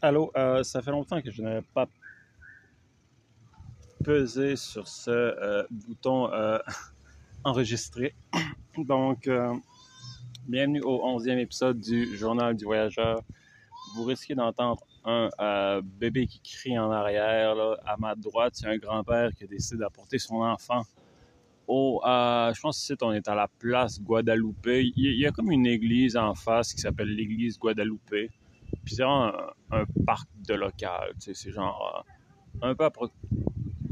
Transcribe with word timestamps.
Allô, 0.00 0.30
euh, 0.36 0.62
ça 0.62 0.80
fait 0.80 0.92
longtemps 0.92 1.20
que 1.20 1.32
je 1.32 1.42
n'avais 1.42 1.66
pas 1.74 1.88
pesé 4.04 4.54
sur 4.54 4.86
ce 4.86 5.10
euh, 5.10 5.66
bouton 5.72 6.32
euh, 6.32 6.60
enregistrer. 7.44 8.14
Donc, 8.76 9.26
euh, 9.26 9.52
bienvenue 10.46 10.82
au 10.82 11.00
11e 11.18 11.38
épisode 11.38 11.80
du 11.80 12.16
Journal 12.16 12.54
du 12.56 12.64
Voyageur. 12.64 13.22
Vous 13.96 14.04
risquez 14.04 14.36
d'entendre 14.36 14.86
un 15.04 15.80
bébé 15.82 16.28
qui 16.28 16.40
crie 16.42 16.78
en 16.78 16.92
arrière. 16.92 17.56
Là. 17.56 17.76
À 17.84 17.96
ma 17.96 18.14
droite, 18.14 18.52
c'est 18.54 18.68
un 18.68 18.76
grand-père 18.76 19.32
qui 19.34 19.44
a 19.44 19.46
décidé 19.48 19.80
d'apporter 19.80 20.20
son 20.20 20.36
enfant 20.36 20.82
au. 21.66 22.00
je 22.04 22.60
pense 22.60 22.86
que 22.86 23.04
on 23.04 23.12
est 23.12 23.26
à 23.26 23.34
la 23.34 23.48
place 23.48 24.00
Guadalupe. 24.00 24.66
Il 24.66 24.92
y, 24.96 25.08
a, 25.08 25.10
il 25.10 25.18
y 25.18 25.26
a 25.26 25.32
comme 25.32 25.50
une 25.50 25.66
église 25.66 26.16
en 26.16 26.36
face 26.36 26.72
qui 26.72 26.82
s'appelle 26.82 27.08
l'église 27.08 27.58
Guadalupe. 27.58 28.30
Puis 28.84 28.94
c'est 28.94 29.02
vraiment 29.02 29.32
un, 29.70 29.80
un 29.80 29.84
parc 30.06 30.28
de 30.46 30.54
local. 30.54 31.12
C'est 31.18 31.50
genre 31.50 32.04
euh, 32.62 32.70
un, 32.70 32.74
peu 32.74 32.84
à, 32.84 32.92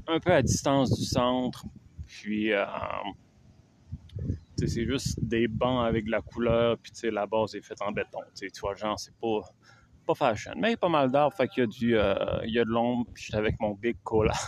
un 0.09 0.21
peu 0.21 0.33
à 0.33 0.43
distance 0.43 0.93
du 0.99 1.05
centre. 1.05 1.65
Puis 2.07 2.53
euh, 2.53 2.65
c'est 4.57 4.87
juste 4.87 5.23
des 5.23 5.49
bancs 5.49 5.87
avec 5.87 6.07
de 6.07 6.11
la 6.11 6.23
couleur. 6.23 6.79
Puis 6.79 6.93
la 7.11 7.27
base 7.27 7.55
est 7.55 7.63
faite 7.63 7.83
en 7.83 7.93
béton. 7.93 8.21
Tu 8.35 8.49
vois, 8.61 8.75
genre, 8.75 8.99
c'est 8.99 9.15
pas, 9.17 9.41
pas 10.07 10.15
fashion. 10.15 10.53
Mais 10.57 10.69
il 10.69 10.71
y 10.73 10.75
a 10.75 10.79
pas 10.79 10.89
mal 10.89 11.11
d'arbres. 11.11 11.37
Fait 11.37 11.49
qu'il 11.49 11.63
y 11.63 11.65
a, 11.65 11.67
du, 11.67 11.97
euh, 11.97 12.15
il 12.45 12.55
y 12.55 12.59
a 12.59 12.65
de 12.65 12.71
l'ombre. 12.71 13.07
Puis 13.13 13.25
j'étais 13.25 13.39
avec 13.39 13.61
mon 13.61 13.73
Big 13.75 13.97
Cola. 14.03 14.35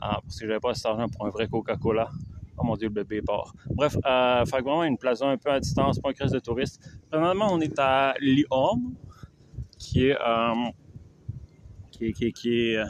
Ah, 0.00 0.20
parce 0.22 0.38
que 0.38 0.46
j'avais 0.46 0.60
pas 0.60 0.70
assez 0.70 0.84
d'argent 0.84 1.08
pour 1.08 1.26
un 1.26 1.30
vrai 1.30 1.48
Coca-Cola. 1.48 2.08
Oh 2.56 2.62
mon 2.62 2.76
dieu, 2.76 2.86
le 2.86 2.94
bébé 2.94 3.20
part. 3.20 3.52
Bref, 3.70 3.96
euh, 4.06 4.44
fait 4.46 4.60
vraiment 4.60 4.84
une 4.84 4.96
plaza 4.96 5.26
un 5.26 5.36
peu 5.36 5.50
à 5.50 5.58
distance, 5.58 5.98
pas 5.98 6.10
un 6.10 6.12
crise 6.12 6.30
de 6.30 6.38
touristes. 6.38 6.80
Présentement, 7.10 7.48
on 7.50 7.60
est 7.60 7.76
à 7.80 8.14
Lyon, 8.20 8.80
qui 9.78 10.08
est, 10.08 10.16
euh, 10.20 10.70
qui 11.90 12.06
est, 12.06 12.12
qui 12.12 12.24
est, 12.26 12.32
qui 12.32 12.76
euh, 12.76 12.84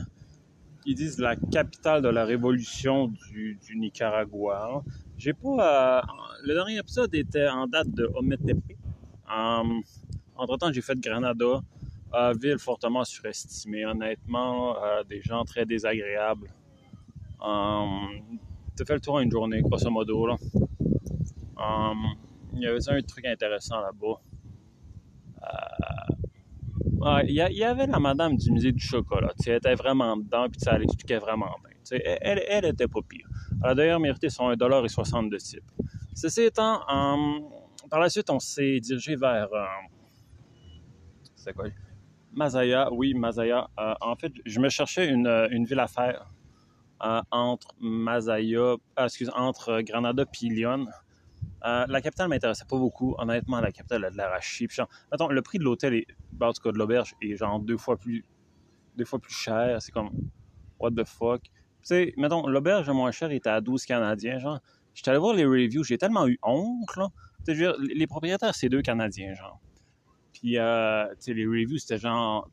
ils 0.86 0.94
disent 0.94 1.18
la 1.18 1.36
capitale 1.36 2.02
de 2.02 2.08
la 2.08 2.24
révolution 2.24 3.08
du, 3.08 3.58
du 3.62 3.76
Nicaragua. 3.76 4.82
J'ai 5.16 5.34
pas, 5.34 5.98
euh, 5.98 6.02
le 6.42 6.54
dernier 6.54 6.78
épisode 6.78 7.14
était 7.14 7.48
en 7.48 7.66
date 7.66 7.90
de 7.90 8.10
Ometepe. 8.14 8.58
Entre-temps, 10.36 10.72
j'ai 10.72 10.80
fait 10.80 10.98
Granada, 10.98 11.60
ville 12.40 12.58
fortement 12.58 13.04
surestimée. 13.04 13.84
Honnêtement, 13.84 14.76
des 15.08 15.20
gens 15.20 15.44
très 15.44 15.66
désagréables. 15.66 16.48
Euh, 17.42 17.84
T'as 18.76 18.84
fait 18.84 18.94
le 18.94 19.00
tour 19.00 19.14
en 19.14 19.20
une 19.20 19.30
journée, 19.30 19.60
grosso 19.60 19.90
modo. 19.90 20.26
Là. 20.26 20.36
Il 22.54 22.60
y 22.60 22.66
avait 22.66 22.88
un 22.88 23.02
truc 23.02 23.26
intéressant 23.26 23.80
là-bas. 23.80 24.20
Ouais, 27.00 27.24
il 27.28 27.34
y, 27.34 27.64
avait 27.64 27.86
la 27.86 28.00
madame 28.00 28.36
du 28.36 28.50
musée 28.50 28.72
du 28.72 28.82
chocolat. 28.84 29.32
Elle 29.46 29.54
était 29.54 29.74
vraiment 29.74 30.16
dedans, 30.16 30.48
puis 30.48 30.58
tu 30.58 30.64
sais, 30.64 30.70
elle 30.74 30.82
expliquait 30.82 31.18
vraiment 31.18 31.54
bien. 31.62 31.98
Elle, 32.20 32.42
elle, 32.48 32.64
était 32.64 32.88
pas 32.88 33.00
pire. 33.08 33.28
Elle 33.62 33.70
a 33.70 33.74
d'ailleurs 33.74 34.00
mérité 34.00 34.28
son 34.28 34.50
1,60$ 34.50 35.30
de 35.30 35.36
type. 35.36 35.62
Ceci 36.14 36.42
étant, 36.42 36.80
euh, 36.80 37.40
par 37.88 38.00
la 38.00 38.08
suite, 38.08 38.28
on 38.30 38.40
s'est 38.40 38.80
dirigé 38.80 39.14
vers. 39.14 39.48
euh, 39.52 39.64
c'est 41.36 41.54
quoi? 41.54 41.66
Mazaya, 42.32 42.92
oui, 42.92 43.14
Mazaya. 43.14 43.68
Euh, 43.78 43.94
en 44.00 44.16
fait, 44.16 44.32
je 44.44 44.58
me 44.58 44.68
cherchais 44.68 45.08
une, 45.08 45.28
euh, 45.28 45.48
une 45.50 45.64
ville 45.64 45.80
à 45.80 45.86
faire 45.86 46.32
entre 47.30 47.68
Mazaya, 47.80 48.74
ah, 48.96 49.04
excuse, 49.04 49.30
entre 49.36 49.82
Granada 49.82 50.24
et 50.42 50.48
Lyon. 50.48 50.86
Euh, 51.64 51.86
la 51.88 52.00
capitale 52.00 52.28
m'intéressait 52.28 52.64
pas 52.68 52.76
beaucoup. 52.76 53.14
Honnêtement, 53.18 53.60
la 53.60 53.72
capitale 53.72 54.04
a 54.04 54.10
de 54.10 54.16
l'air 54.16 54.30
le 55.30 55.42
prix 55.42 55.58
de 55.58 55.64
l'hôtel, 55.64 55.94
est, 55.94 56.06
ben, 56.32 56.48
en 56.48 56.52
tout 56.52 56.62
cas 56.62 56.72
de 56.72 56.78
l'auberge, 56.78 57.14
est 57.20 57.36
genre 57.36 57.60
deux 57.60 57.76
fois 57.76 57.96
plus, 57.96 58.24
deux 58.96 59.04
fois 59.04 59.18
plus 59.18 59.34
cher. 59.34 59.80
C'est 59.80 59.92
comme, 59.92 60.10
what 60.78 60.90
the 60.92 61.04
fuck? 61.04 61.42
Tu 61.42 61.50
sais, 61.82 62.14
mettons, 62.16 62.46
l'auberge 62.46 62.88
moins 62.90 63.10
cher 63.10 63.30
était 63.30 63.50
à 63.50 63.60
12 63.60 63.84
Canadiens. 63.84 64.38
Genre, 64.38 64.60
j'étais 64.94 65.10
allé 65.10 65.18
voir 65.18 65.34
les 65.34 65.44
reviews, 65.44 65.84
j'ai 65.84 65.98
tellement 65.98 66.26
eu 66.26 66.38
honte, 66.42 66.96
là. 66.96 67.08
Les 67.46 68.06
propriétaires, 68.06 68.54
c'est 68.54 68.68
deux 68.68 68.82
Canadiens, 68.82 69.34
genre. 69.34 69.60
Puis, 70.32 70.58
euh, 70.58 71.08
tu 71.10 71.16
sais, 71.20 71.34
les 71.34 71.46
reviews, 71.46 71.78
c'était 71.78 71.98
genre, 71.98 72.48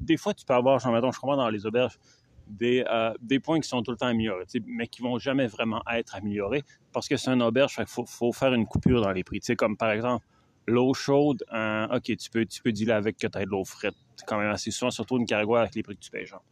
des 0.00 0.16
fois, 0.16 0.34
tu 0.34 0.44
peux 0.44 0.54
avoir, 0.54 0.78
genre, 0.78 0.92
mettons, 0.92 1.12
je 1.12 1.20
comprends 1.20 1.36
dans 1.36 1.48
les 1.48 1.66
auberges, 1.66 1.98
des, 2.46 2.84
euh, 2.90 3.12
des 3.20 3.40
points 3.40 3.60
qui 3.60 3.68
sont 3.68 3.82
tout 3.82 3.90
le 3.90 3.96
temps 3.96 4.06
améliorés, 4.06 4.44
mais 4.66 4.86
qui 4.86 5.02
vont 5.02 5.18
jamais 5.18 5.46
vraiment 5.46 5.82
être 5.92 6.14
améliorés 6.14 6.62
parce 6.92 7.08
que 7.08 7.16
c'est 7.16 7.30
un 7.30 7.40
auberge, 7.40 7.76
qu'il 7.76 7.86
faut, 7.86 8.32
faire 8.32 8.54
une 8.54 8.66
coupure 8.66 9.00
dans 9.00 9.12
les 9.12 9.24
prix. 9.24 9.40
Tu 9.40 9.46
sais, 9.46 9.56
comme 9.56 9.76
par 9.76 9.90
exemple, 9.90 10.24
l'eau 10.66 10.94
chaude, 10.94 11.44
euh, 11.52 11.96
OK, 11.96 12.16
tu 12.16 12.30
peux, 12.30 12.44
tu 12.46 12.62
peux 12.62 12.72
dealer 12.72 12.94
avec 12.94 13.16
que 13.16 13.26
tu 13.26 13.38
aies 13.38 13.44
de 13.44 13.50
l'eau 13.50 13.64
frette. 13.64 13.94
Quand 14.26 14.38
même 14.38 14.50
assez 14.50 14.70
souvent, 14.70 14.90
surtout 14.90 15.16
au 15.16 15.18
Nicaragua, 15.18 15.62
avec 15.62 15.74
les 15.74 15.82
prix 15.82 15.96
que 15.96 16.00
tu 16.00 16.10
payes, 16.10 16.26
genre. 16.26 16.44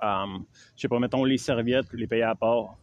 Um, 0.00 0.44
je 0.76 0.82
sais 0.82 0.88
pas, 0.88 0.98
mettons 0.98 1.24
les 1.24 1.38
serviettes, 1.38 1.92
les 1.92 2.06
payer 2.06 2.22
à 2.22 2.34
part. 2.34 2.76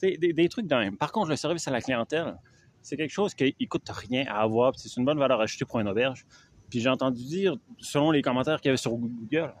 Des, 0.00 0.16
des 0.16 0.48
trucs 0.48 0.66
d'un. 0.66 0.94
Par 0.94 1.12
contre, 1.12 1.28
le 1.28 1.36
service 1.36 1.66
à 1.68 1.70
la 1.70 1.80
clientèle, 1.80 2.36
c'est 2.82 2.96
quelque 2.96 3.10
chose 3.10 3.34
qui 3.34 3.54
ne 3.60 3.66
coûte 3.66 3.88
rien 3.88 4.24
à 4.26 4.40
avoir, 4.40 4.72
c'est 4.76 4.94
une 4.96 5.04
bonne 5.04 5.18
valeur 5.18 5.40
ajoutée 5.40 5.64
pour 5.64 5.80
une 5.80 5.88
auberge. 5.88 6.24
Puis 6.70 6.80
j'ai 6.80 6.88
entendu 6.88 7.22
dire, 7.24 7.56
selon 7.78 8.10
les 8.10 8.22
commentaires 8.22 8.60
qu'il 8.60 8.68
y 8.68 8.70
avait 8.70 8.76
sur 8.76 8.92
Google, 8.92 9.52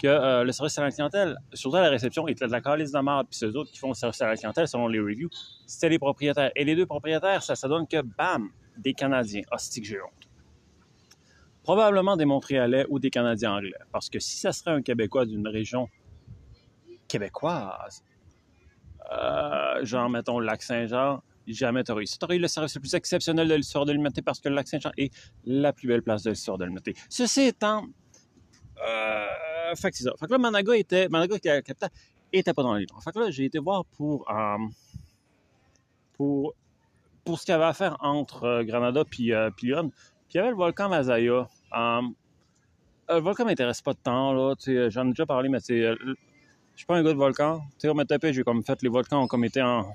que 0.00 0.06
euh, 0.06 0.44
le 0.44 0.52
service 0.52 0.78
à 0.78 0.82
la 0.82 0.90
clientèle, 0.90 1.36
surtout 1.52 1.76
à 1.76 1.82
la 1.82 1.90
réception, 1.90 2.26
était 2.26 2.46
de 2.46 2.52
la 2.52 2.60
calice 2.60 2.90
de 2.90 2.98
marde, 3.00 3.26
puis 3.28 3.38
ceux 3.38 3.54
autres 3.54 3.70
qui 3.70 3.78
font 3.78 3.88
le 3.88 3.94
service 3.94 4.20
à 4.22 4.28
la 4.28 4.36
clientèle, 4.36 4.66
selon 4.66 4.88
les 4.88 4.98
reviews, 4.98 5.28
c'était 5.66 5.90
les 5.90 5.98
propriétaires. 5.98 6.50
Et 6.56 6.64
les 6.64 6.74
deux 6.74 6.86
propriétaires, 6.86 7.42
ça, 7.42 7.54
ça 7.54 7.68
donne 7.68 7.86
que, 7.86 8.00
bam, 8.00 8.50
des 8.78 8.94
Canadiens. 8.94 9.42
Hostie 9.52 9.82
que 9.82 9.86
j'ai 9.86 10.00
honte? 10.00 10.28
Probablement 11.62 12.16
des 12.16 12.24
Montréalais 12.24 12.86
ou 12.88 12.98
des 12.98 13.10
Canadiens 13.10 13.52
anglais. 13.52 13.72
Parce 13.92 14.08
que 14.08 14.18
si 14.18 14.38
ça 14.38 14.52
serait 14.52 14.70
un 14.70 14.82
Québécois 14.82 15.26
d'une 15.26 15.46
région 15.46 15.88
québécoise, 17.06 18.02
euh, 19.12 19.84
genre, 19.84 20.08
mettons, 20.08 20.38
le 20.38 20.46
lac 20.46 20.62
Saint-Jean, 20.62 21.22
jamais 21.46 21.84
t'aurais 21.84 22.04
eu 22.04 22.06
ça. 22.06 22.16
T'aurais 22.18 22.36
eu 22.36 22.40
le 22.40 22.48
service 22.48 22.74
le 22.74 22.80
plus 22.80 22.94
exceptionnel 22.94 23.48
de 23.48 23.54
l'histoire 23.54 23.84
de 23.84 23.92
l'humanité 23.92 24.22
parce 24.22 24.40
que 24.40 24.48
le 24.48 24.54
lac 24.54 24.68
Saint-Jean 24.68 24.92
est 24.96 25.12
la 25.44 25.72
plus 25.72 25.88
belle 25.88 26.02
place 26.02 26.22
de 26.22 26.30
l'histoire 26.30 26.56
de 26.56 26.64
l'humanité. 26.64 26.94
Ceci 27.08 27.42
étant, 27.42 27.86
euh, 28.86 29.26
fait 29.74 29.90
que 29.90 29.96
c'est 29.96 30.04
ça. 30.04 30.12
Fait 30.18 30.26
que 30.26 30.32
là, 30.32 30.38
Managa 30.38 30.76
était, 30.76 31.08
Managa 31.08 31.36
est 31.36 31.44
la 31.44 31.62
capitale, 31.62 31.90
était 32.32 32.54
pas 32.54 32.62
dans 32.62 32.74
les 32.74 32.80
livres. 32.80 33.00
Fait 33.02 33.12
que 33.12 33.18
là, 33.18 33.30
j'ai 33.30 33.44
été 33.44 33.58
voir 33.58 33.84
pour, 33.84 34.30
euh, 34.30 34.58
pour, 36.14 36.54
pour 37.24 37.38
ce 37.38 37.44
qu'il 37.44 37.52
y 37.52 37.54
avait 37.54 37.64
à 37.64 37.72
faire 37.72 37.96
entre 38.00 38.44
euh, 38.44 38.64
Granada 38.64 39.04
puis, 39.04 39.32
euh, 39.32 39.50
puis 39.56 39.68
Lyon. 39.68 39.90
Puis 39.90 40.34
il 40.34 40.36
y 40.36 40.40
avait 40.40 40.50
le 40.50 40.56
volcan 40.56 40.88
Mazaya. 40.88 41.48
Euh, 41.76 42.02
le 43.08 43.20
volcan 43.20 43.44
m'intéresse 43.44 43.82
pas 43.82 43.92
de 43.92 43.98
temps, 43.98 44.32
là. 44.32 44.54
J'en 44.88 45.06
ai 45.06 45.10
déjà 45.10 45.26
parlé, 45.26 45.48
mais 45.48 45.58
euh, 45.70 45.96
je 46.00 46.76
suis 46.76 46.86
pas 46.86 46.96
un 46.96 47.02
gars 47.02 47.12
de 47.12 47.18
volcan. 47.18 47.60
Tu 47.72 47.80
sais, 47.80 47.88
Ometepe, 47.88 48.26
j'ai 48.30 48.42
comme 48.42 48.62
fait 48.62 48.80
les 48.82 48.88
volcans 48.88 49.22
ont 49.22 49.26
comme 49.26 49.44
été 49.44 49.60
en. 49.60 49.84
Tu 49.84 49.90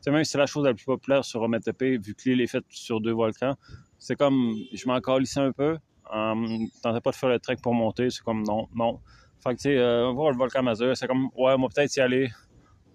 sais, 0.00 0.10
même 0.10 0.24
si 0.24 0.32
c'est 0.32 0.38
la 0.38 0.46
chose 0.46 0.64
la 0.64 0.74
plus 0.74 0.84
populaire 0.84 1.24
sur 1.24 1.42
Ometepe, 1.42 1.82
vu 1.82 2.14
que 2.14 2.28
l'île 2.28 2.40
est 2.40 2.48
faite 2.48 2.64
sur 2.70 3.00
deux 3.00 3.12
volcans, 3.12 3.54
c'est 3.98 4.16
comme. 4.16 4.56
Je 4.72 4.86
m'en 4.88 5.00
calissais 5.00 5.40
un 5.40 5.52
peu. 5.52 5.78
Um, 6.10 6.68
pas 6.82 6.92
de 6.92 7.14
faire 7.14 7.28
le 7.28 7.38
trek 7.38 7.56
pour 7.62 7.74
monter, 7.74 8.10
c'est 8.10 8.22
comme 8.22 8.42
non, 8.42 8.68
non. 8.74 9.00
Fait 9.42 9.50
que, 9.50 9.56
tu 9.56 9.62
sais, 9.62 9.78
euh, 9.78 10.10
voir 10.10 10.30
le 10.30 10.36
volcan 10.36 10.62
Mazur, 10.62 10.96
c'est 10.96 11.06
comme, 11.06 11.28
ouais, 11.36 11.56
moi 11.56 11.68
peut-être 11.74 11.94
y 11.96 12.00
aller. 12.00 12.30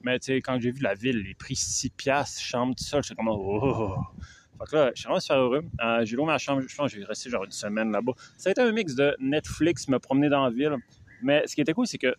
Mais, 0.04 0.20
tu 0.20 0.28
sais, 0.28 0.42
quand 0.42 0.60
j'ai 0.60 0.72
vu 0.72 0.82
la 0.82 0.94
ville, 0.94 1.18
les 1.18 1.34
prix 1.34 1.56
6 1.56 1.90
piastres, 1.90 2.40
chambre, 2.40 2.76
tout 2.76 2.84
ça, 2.84 3.02
j'étais 3.02 3.16
comme, 3.16 3.28
oh. 3.30 3.96
Fait 4.60 4.66
que 4.72 4.76
là, 4.76 4.92
je 4.94 5.00
suis 5.00 5.08
vraiment 5.08 5.20
super 5.20 5.38
heureux. 5.38 5.64
Euh, 5.82 6.06
j'ai 6.06 6.16
loué 6.16 6.26
ma 6.26 6.38
chambre, 6.38 6.62
je 6.66 6.76
pense 6.76 6.92
que 6.92 7.00
j'ai 7.00 7.06
resté 7.06 7.30
genre 7.30 7.44
une 7.44 7.52
semaine 7.52 7.92
là-bas. 7.92 8.14
Ça 8.38 8.50
a 8.50 8.52
été 8.52 8.62
un 8.62 8.72
mix 8.72 8.96
de 8.96 9.16
Netflix, 9.20 9.88
me 9.88 10.00
promener 10.00 10.30
dans 10.30 10.44
la 10.44 10.50
ville. 10.50 10.76
Mais 11.22 11.46
ce 11.48 11.56
qui 11.56 11.62
était 11.62 11.74
cool, 11.74 11.86
c'est 11.86 11.98
que, 11.98 12.16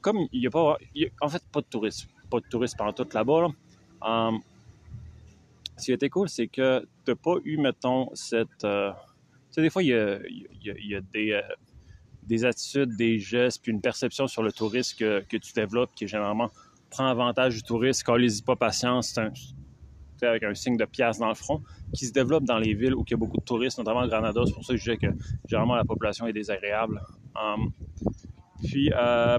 comme 0.00 0.26
il 0.32 0.40
n'y 0.40 0.46
a 0.46 0.50
pas, 0.50 0.76
en 1.20 1.28
fait, 1.28 1.42
pas 1.52 1.60
de 1.60 1.66
tourisme, 1.66 2.10
pas 2.30 2.40
de 2.40 2.46
tourisme 2.50 2.76
pendant 2.76 2.92
tout 2.92 3.08
là-bas, 3.12 3.40
là, 3.42 4.30
euh, 4.32 4.38
ce 5.76 5.86
qui 5.86 5.92
était 5.92 6.10
cool, 6.10 6.28
c'est 6.28 6.48
que 6.48 6.86
t'as 7.04 7.14
pas 7.14 7.36
eu, 7.44 7.56
mettons, 7.56 8.10
cette. 8.14 8.66
Sais, 9.52 9.62
des 9.62 9.70
fois, 9.70 9.82
il 9.82 9.88
y 9.88 10.94
a, 10.94 11.00
des, 11.00 11.40
des 12.22 12.44
attitudes, 12.44 12.96
des 12.96 13.18
gestes, 13.18 13.62
puis 13.62 13.72
une 13.72 13.80
perception 13.80 14.26
sur 14.26 14.42
le 14.42 14.52
tourisme 14.52 14.96
que, 14.98 15.36
tu 15.36 15.52
développes 15.52 15.94
qui, 15.94 16.06
généralement, 16.06 16.50
prend 16.90 17.06
avantage 17.06 17.54
du 17.56 17.62
touriste. 17.62 18.04
Quand 18.04 18.16
les 18.16 18.42
pas 18.44 18.56
patience, 18.56 19.12
c'est 19.14 19.30
tu 20.20 20.26
avec 20.26 20.42
un 20.42 20.54
signe 20.54 20.76
de 20.76 20.84
pièce 20.84 21.18
dans 21.18 21.28
le 21.28 21.34
front, 21.34 21.62
qui 21.94 22.06
se 22.06 22.12
développe 22.12 22.44
dans 22.44 22.58
les 22.58 22.74
villes 22.74 22.94
où 22.94 23.04
il 23.06 23.10
y 23.10 23.14
a 23.14 23.16
beaucoup 23.16 23.38
de 23.38 23.44
touristes, 23.44 23.78
notamment 23.78 24.06
Granada. 24.06 24.42
C'est 24.46 24.52
pour 24.52 24.64
ça 24.64 24.74
que 24.74 24.78
je 24.78 24.82
disais 24.84 24.96
que, 24.96 25.06
généralement, 25.48 25.76
la 25.76 25.84
population 25.84 26.26
est 26.26 26.32
désagréable. 26.32 27.00
Um, 27.34 27.72
puis, 28.62 28.92
euh. 28.92 29.38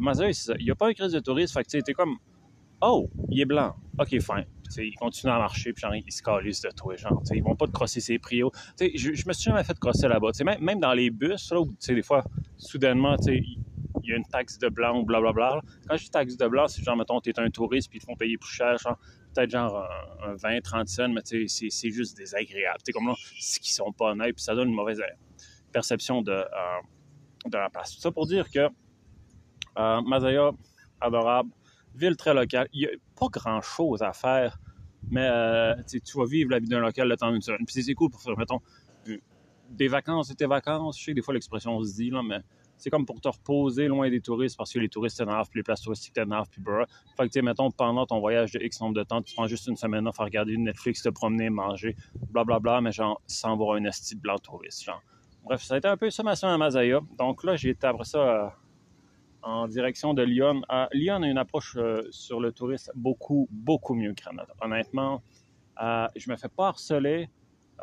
Il 0.60 0.66
n'y 0.66 0.72
a 0.72 0.76
pas 0.76 0.90
une 0.90 0.96
crise 0.96 1.12
de 1.12 1.20
tourisme. 1.20 1.54
Fait 1.54 1.64
que, 1.64 1.70
tu 1.70 1.82
sais, 1.86 1.94
comme, 1.94 2.18
oh, 2.82 3.10
il 3.30 3.42
est 3.42 3.46
blanc. 3.46 3.76
OK, 4.00 4.10
fine. 4.10 4.46
Ils 4.78 4.96
continuent 4.96 5.32
à 5.32 5.38
marcher, 5.40 5.74
puis 5.74 5.82
genre, 5.82 5.96
ils 5.96 6.12
se 6.12 6.22
calissent 6.22 6.62
de 6.62 6.70
toi, 6.72 6.96
genre. 6.96 7.22
Ils 7.34 7.44
vont 7.44 7.56
pas 7.56 7.68
te 7.68 7.72
crosser 7.72 8.00
ses 8.02 8.20
prios. 8.20 8.52
Je, 8.80 8.88
je 9.14 9.28
me 9.28 9.34
suis 9.34 9.44
jamais 9.50 9.64
fait 9.64 9.78
crosser 9.80 10.08
là-bas. 10.08 10.32
Même, 10.60 10.80
dans 10.80 10.94
les 10.94 11.10
bus, 11.10 11.52
là, 11.52 11.62
où, 11.62 11.70
des 11.88 12.02
fois, 12.04 12.24
soudainement, 12.58 13.16
il 13.28 14.10
y 14.10 14.14
a 14.14 14.16
une 14.18 14.26
taxe 14.26 14.58
de 14.58 14.70
blanc 14.70 15.00
ou 15.00 15.06
blablabla. 15.06 15.62
Quand 15.88 15.98
je 15.98 16.04
dis 16.04 16.10
taxe 16.10 16.38
de 16.38 16.48
blanc, 16.48 16.68
c'est 16.68 16.84
genre, 16.84 16.96
mettons, 16.96 17.20
t'es 17.20 17.38
un 17.40 17.50
touriste, 17.50 17.90
puis 17.90 17.98
ils 18.00 18.02
te 18.02 18.06
font 18.06 18.16
payer 18.16 18.38
plus 18.38 18.52
cher, 18.52 18.78
genre, 18.78 18.98
peut-être 19.34 19.50
genre 19.52 19.88
un, 20.24 20.32
un 20.32 20.36
20, 20.36 20.62
30 20.62 20.88
cents, 20.88 21.10
mais 21.10 21.22
c'est- 21.26 21.90
juste 21.92 22.18
désagréable. 22.18 22.78
Tu 22.80 22.86
sais, 22.88 22.92
comme 22.94 23.08
là, 23.08 23.14
c'est 23.40 23.60
qu'ils 23.60 23.74
sont 23.74 23.92
pas 23.92 24.12
honnêtes, 24.12 24.40
ça 24.40 24.56
donne 24.56 24.70
une 24.70 24.76
mauvaise 24.76 25.00
euh, 25.00 25.06
perception 25.72 26.22
de, 26.22 26.32
euh, 26.32 26.46
de 27.46 27.58
la 27.58 27.70
place. 27.70 27.96
Tout 27.96 28.02
ça 28.02 28.12
pour 28.12 28.26
dire 28.28 28.50
que 28.50 28.68
euh, 29.78 30.02
Mazaya, 30.02 30.52
adorable, 31.00 31.50
ville 31.96 32.16
très 32.16 32.34
locale. 32.34 32.68
Il 32.74 32.80
n'y 32.80 32.86
a 32.86 32.90
pas 33.20 33.28
grand-chose 33.28 34.02
à 34.02 34.14
faire, 34.14 34.60
mais 35.10 35.28
euh, 35.30 35.76
tu 35.88 36.18
vas 36.18 36.26
vivre 36.26 36.52
la 36.52 36.60
vie 36.60 36.68
d'un 36.68 36.80
local 36.80 37.08
le 37.08 37.18
temps 37.18 37.32
d'une 37.32 37.42
semaine. 37.42 37.66
Puis 37.66 37.84
c'est 37.84 37.94
cool 37.94 38.10
pour 38.10 38.22
faire, 38.22 38.38
mettons, 38.38 38.62
des 39.70 39.88
vacances 39.88 40.36
tes 40.36 40.46
vacances. 40.46 41.00
Je 41.00 41.06
sais 41.06 41.12
que 41.12 41.16
des 41.16 41.22
fois 41.22 41.34
l'expression 41.34 41.82
se 41.84 41.96
dit, 41.96 42.10
là, 42.10 42.22
mais 42.24 42.40
c'est 42.78 42.90
comme 42.90 43.06
pour 43.06 43.22
te 43.22 43.28
reposer 43.28 43.88
loin 43.88 44.10
des 44.10 44.22
touristes 44.22 44.58
parce 44.58 44.74
que 44.74 44.80
les 44.80 44.90
touristes 44.90 45.18
t'énervent, 45.18 45.48
puis 45.50 45.60
les 45.60 45.64
places 45.64 45.82
touristiques 45.82 46.14
t'énervent, 46.14 46.50
puis 46.50 46.62
brr. 46.62 46.86
Fait 47.16 47.24
que, 47.24 47.28
tu 47.28 47.34
sais, 47.34 47.42
mettons, 47.42 47.70
pendant 47.70 48.06
ton 48.06 48.20
voyage 48.20 48.52
de 48.52 48.60
X 48.60 48.82
nombre 48.82 48.96
de 48.96 49.04
temps, 49.04 49.22
tu 49.22 49.36
prends 49.36 49.48
juste 49.48 49.68
une 49.68 49.76
semaine 49.76 50.08
à 50.08 50.12
faire 50.12 50.26
regarder 50.26 50.58
Netflix, 50.58 51.04
te 51.04 51.10
promener, 51.10 51.50
manger, 51.50 51.96
blablabla, 52.32 52.60
bla, 52.60 52.60
bla, 52.60 52.82
mais 52.82 52.92
genre, 52.92 53.22
sans 53.28 53.56
voir 53.56 53.76
un 53.76 53.86
esti 53.86 54.16
de 54.16 54.22
blanc 54.22 54.40
touriste. 54.40 54.90
Bref, 55.44 55.62
ça 55.62 55.76
a 55.76 55.78
été 55.78 55.88
un 55.88 55.98
peu 55.98 56.10
ça 56.10 56.24
ma 56.24 56.36
semaine 56.36 56.56
à 56.56 56.58
Mazaya. 56.58 57.02
Donc 57.18 57.44
là, 57.44 57.56
j'ai 57.56 57.70
été 57.70 57.86
après 57.86 58.06
ça 58.06 58.20
euh, 58.20 58.48
en 59.44 59.68
direction 59.68 60.14
de 60.14 60.24
Lyon. 60.24 60.62
Euh, 60.72 60.86
Lyon 60.94 61.24
a 61.24 61.28
une 61.28 61.38
approche 61.38 61.76
euh, 61.78 62.04
sur 62.12 62.40
le 62.40 62.52
tourisme 62.52 62.92
beaucoup, 62.96 63.48
beaucoup 63.52 63.94
mieux 63.94 64.14
que 64.14 64.24
Grenada. 64.24 64.54
Honnêtement, 64.62 65.22
je 66.16 66.30
me 66.30 66.36
fais 66.36 66.50
pas 66.50 66.68
harceler. 66.68 67.30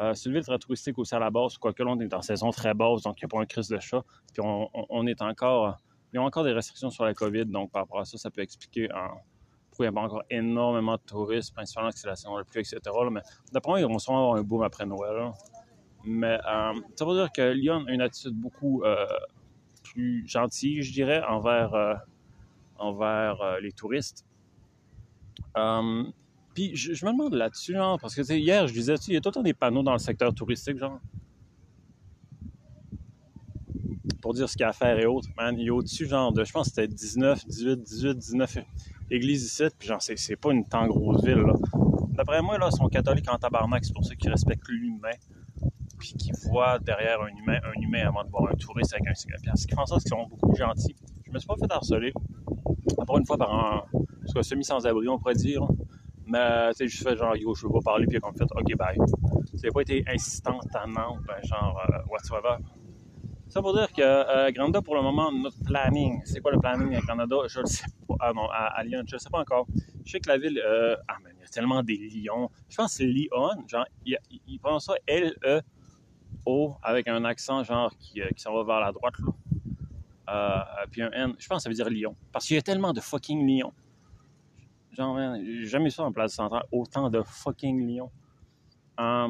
Euh, 0.01 0.15
c'est 0.15 0.29
une 0.29 0.35
ville 0.37 0.45
très 0.45 0.59
touristique 0.59 0.97
aussi 0.99 1.15
à 1.15 1.19
la 1.19 1.31
base, 1.31 1.59
quoique 1.59 1.83
là, 1.83 1.91
on 1.91 2.01
est 2.01 2.15
en 2.15 2.23
saison 2.23 2.51
très 2.51 2.73
basse, 2.73 3.03
donc 3.03 3.21
il 3.21 3.25
n'y 3.25 3.29
a 3.29 3.31
pas 3.37 3.43
un 3.43 3.47
crise 3.47 3.69
de 3.69 3.79
chat. 3.81 4.05
Puis 4.33 4.43
on, 4.43 5.07
est 5.07 5.21
encore. 5.23 5.77
Il 6.13 6.17
y 6.17 6.19
a 6.19 6.23
encore 6.23 6.45
des 6.45 6.53
restrictions 6.53 6.91
sur 6.91 7.05
la 7.05 7.15
COVID, 7.15 7.47
donc 7.47 7.73
par 7.73 7.83
rapport 7.83 8.01
à 8.01 8.05
ça, 8.05 8.17
ça 8.17 8.31
peut 8.31 8.41
expliquer 8.41 8.89
pourquoi 9.69 9.87
il 9.87 9.91
n'y 9.91 9.99
a 9.99 10.01
pas 10.01 10.07
encore 10.07 10.23
énormément 10.31 10.95
de 10.95 11.03
touristes, 11.03 11.53
principalement 11.53 11.91
que 11.91 11.99
c'est 11.99 12.07
la 12.07 12.17
saison 12.17 12.37
la 12.37 12.45
plus, 12.45 12.61
etc. 12.61 12.81
mais 13.11 13.21
d'après 13.53 13.73
moi, 13.73 13.81
ils 13.81 13.87
vont 13.87 13.97
avoir 13.97 14.37
un 14.37 14.43
boom 14.43 14.63
après 14.63 14.87
Noël. 14.87 15.33
Mais 16.05 16.39
euh, 16.49 16.73
ça 16.97 17.05
veut 17.05 17.15
dire 17.15 17.31
que 17.33 17.53
Lyon 17.53 17.85
a 17.87 17.93
une 17.93 18.01
attitude 18.01 18.35
beaucoup 18.35 18.83
euh, 18.85 19.07
plus 19.93 20.27
gentille, 20.27 20.83
je 20.83 20.93
dirais, 20.93 21.23
envers, 21.29 22.01
envers 22.79 23.61
les 23.61 23.73
touristes. 23.73 24.25
Puis 26.55 26.75
je, 26.75 27.07
me 27.07 27.13
demande 27.13 27.35
là-dessus, 27.35 27.75
genre, 27.75 28.01
parce 28.01 28.17
que 28.17 28.33
hier, 28.33 28.67
je 28.67 28.73
disais, 28.73 28.95
il 29.07 29.15
y 29.15 29.17
a 29.17 29.21
tout 29.21 29.29
le 29.29 29.35
temps 29.35 29.43
des 29.43 29.55
panneaux 29.55 29.85
dans 29.85 29.93
le 29.93 29.99
secteur 29.99 30.35
touristique, 30.35 30.77
genre. 30.77 30.99
Pour 34.21 34.35
dire 34.35 34.49
ce 34.49 34.55
qu'il 34.55 34.63
y 34.63 34.65
a 34.65 34.71
à 34.71 34.73
faire 34.73 34.99
et 34.99 35.07
autres. 35.07 35.29
Man, 35.37 35.57
il 35.57 35.67
y 35.67 35.69
a 35.69 35.75
au-dessus, 35.75 36.07
genre, 36.07 36.33
de, 36.33 36.45
je 36.45 36.53
pense 36.53 36.71
que 36.71 36.75
c'était 36.75 36.89
19, 36.89 37.47
18, 37.47 37.81
18, 37.81 38.19
19 38.19 38.59
églises 39.09 39.45
ici. 39.45 39.65
Puis 39.79 39.87
genre, 39.87 40.03
c'est 40.03 40.35
pas 40.37 40.51
une 40.51 40.65
tant 40.65 40.87
grosse 40.89 41.25
ville. 41.25 41.45
D'après 42.11 42.43
moi, 42.43 42.59
là, 42.59 42.71
ils 42.73 42.77
sont 42.77 42.89
catholiques 42.89 43.31
en 43.31 43.39
tabarnak. 43.39 43.85
C'est 43.85 43.95
pour 43.95 44.05
ceux 44.05 44.17
qui 44.17 44.29
respectent 44.29 44.67
l'humain. 44.69 45.11
Puis 45.99 46.15
qui 46.15 46.31
voient 46.49 46.79
derrière 46.79 47.21
un 47.21 47.29
humain, 47.29 47.59
un 47.65 47.81
humain 47.81 48.07
avant 48.09 48.25
de 48.25 48.31
voir 48.31 48.51
un 48.51 48.55
touriste 48.55 48.95
avec 48.95 49.09
un 49.09 49.15
cigare. 49.15 49.39
Ce 49.57 49.67
qui 49.67 49.75
fait 49.75 49.81
en 49.81 49.87
sorte 49.87 50.03
qu'ils 50.03 50.11
sont 50.11 50.27
beaucoup 50.27 50.55
gentils. 50.55 50.97
Je 51.27 51.33
me 51.33 51.39
suis 51.39 51.47
pas 51.47 51.57
fait 51.57 51.71
harceler. 51.73 52.13
Encore 52.97 53.19
une 53.19 53.27
fois, 53.27 53.37
par 53.37 53.53
un, 53.53 54.43
semi-sans-abri, 54.43 55.09
on 55.09 55.19
pourrait 55.19 55.35
dire. 55.35 55.67
Mais, 56.27 56.71
tu 56.71 56.77
sais, 56.77 56.89
juste 56.89 57.03
fait 57.09 57.17
genre, 57.17 57.37
yo, 57.37 57.55
je 57.55 57.67
veux 57.67 57.73
pas 57.73 57.81
parler, 57.81 58.07
puis 58.07 58.21
comme 58.21 58.37
fait, 58.37 58.45
ok, 58.45 58.77
bye. 58.77 58.99
N'a 58.99 59.71
pas 59.73 59.81
été 59.81 60.05
instantanément, 60.07 61.17
ben, 61.27 61.43
genre, 61.43 61.81
euh, 61.91 61.99
whatsoever. 62.11 62.57
Ça 63.49 63.63
veut 63.63 63.73
dire 63.73 63.91
que 63.93 64.03
euh, 64.03 64.51
Granada, 64.53 64.83
pour 64.83 64.95
le 64.95 65.01
moment, 65.01 65.33
notre 65.33 65.59
planning, 65.65 66.21
c'est 66.25 66.41
quoi 66.41 66.53
le 66.53 66.61
planning 66.61 66.95
à 66.95 67.01
Granada? 67.01 67.37
Je 67.49 67.61
le 67.61 67.67
sais 67.67 67.87
pas. 68.07 68.15
Ah 68.21 68.33
non, 68.35 68.47
à, 68.51 68.83
Lyon, 68.85 69.03
je 69.07 69.15
le 69.15 69.19
sais 69.19 69.31
pas 69.31 69.41
encore. 69.41 69.67
Je 70.05 70.13
sais 70.13 70.21
que 70.21 70.29
la 70.29 70.37
ville, 70.37 70.61
euh, 70.65 70.97
ah, 71.09 71.17
mais 71.25 71.31
il 71.35 71.41
y 71.41 71.45
a 71.45 71.47
tellement 71.47 71.83
des 71.83 71.97
lions. 71.97 72.51
Je 72.69 72.77
pense 72.77 72.93
que 72.93 72.99
c'est 72.99 73.07
Lyon, 73.07 73.49
genre, 73.67 73.87
il, 74.05 74.19
il, 74.47 74.59
prend 74.61 74.79
ça 74.79 74.95
Avec 76.83 77.09
un 77.09 77.25
accent, 77.25 77.63
genre, 77.63 77.93
qui, 77.99 78.21
qui 78.35 78.43
s'en 78.43 78.55
va 78.55 78.65
vers 78.65 78.81
la 78.81 78.93
droite, 78.93 79.19
là. 79.19 79.33
Euh, 80.29 80.61
puis 80.91 81.03
un 81.03 81.11
N, 81.11 81.35
je 81.39 81.47
pense 81.47 81.59
que 81.59 81.63
ça 81.63 81.69
veut 81.69 81.75
dire 81.75 81.89
Lyon. 81.89 82.15
Parce 82.33 82.47
qu'il 82.47 82.57
y 82.57 82.59
a 82.59 82.63
tellement 82.63 82.93
de 82.93 83.01
fucking 83.01 83.47
lions. 83.47 83.73
Genre, 84.93 85.37
j'ai 85.43 85.67
jamais 85.67 85.91
ça 85.91 86.05
en 86.05 86.13
place 86.13 86.35
centrale, 86.35 86.65
autant 86.73 87.09
de 87.09 87.23
fucking 87.23 87.87
lions. 87.87 88.11
Euh, 89.01 89.29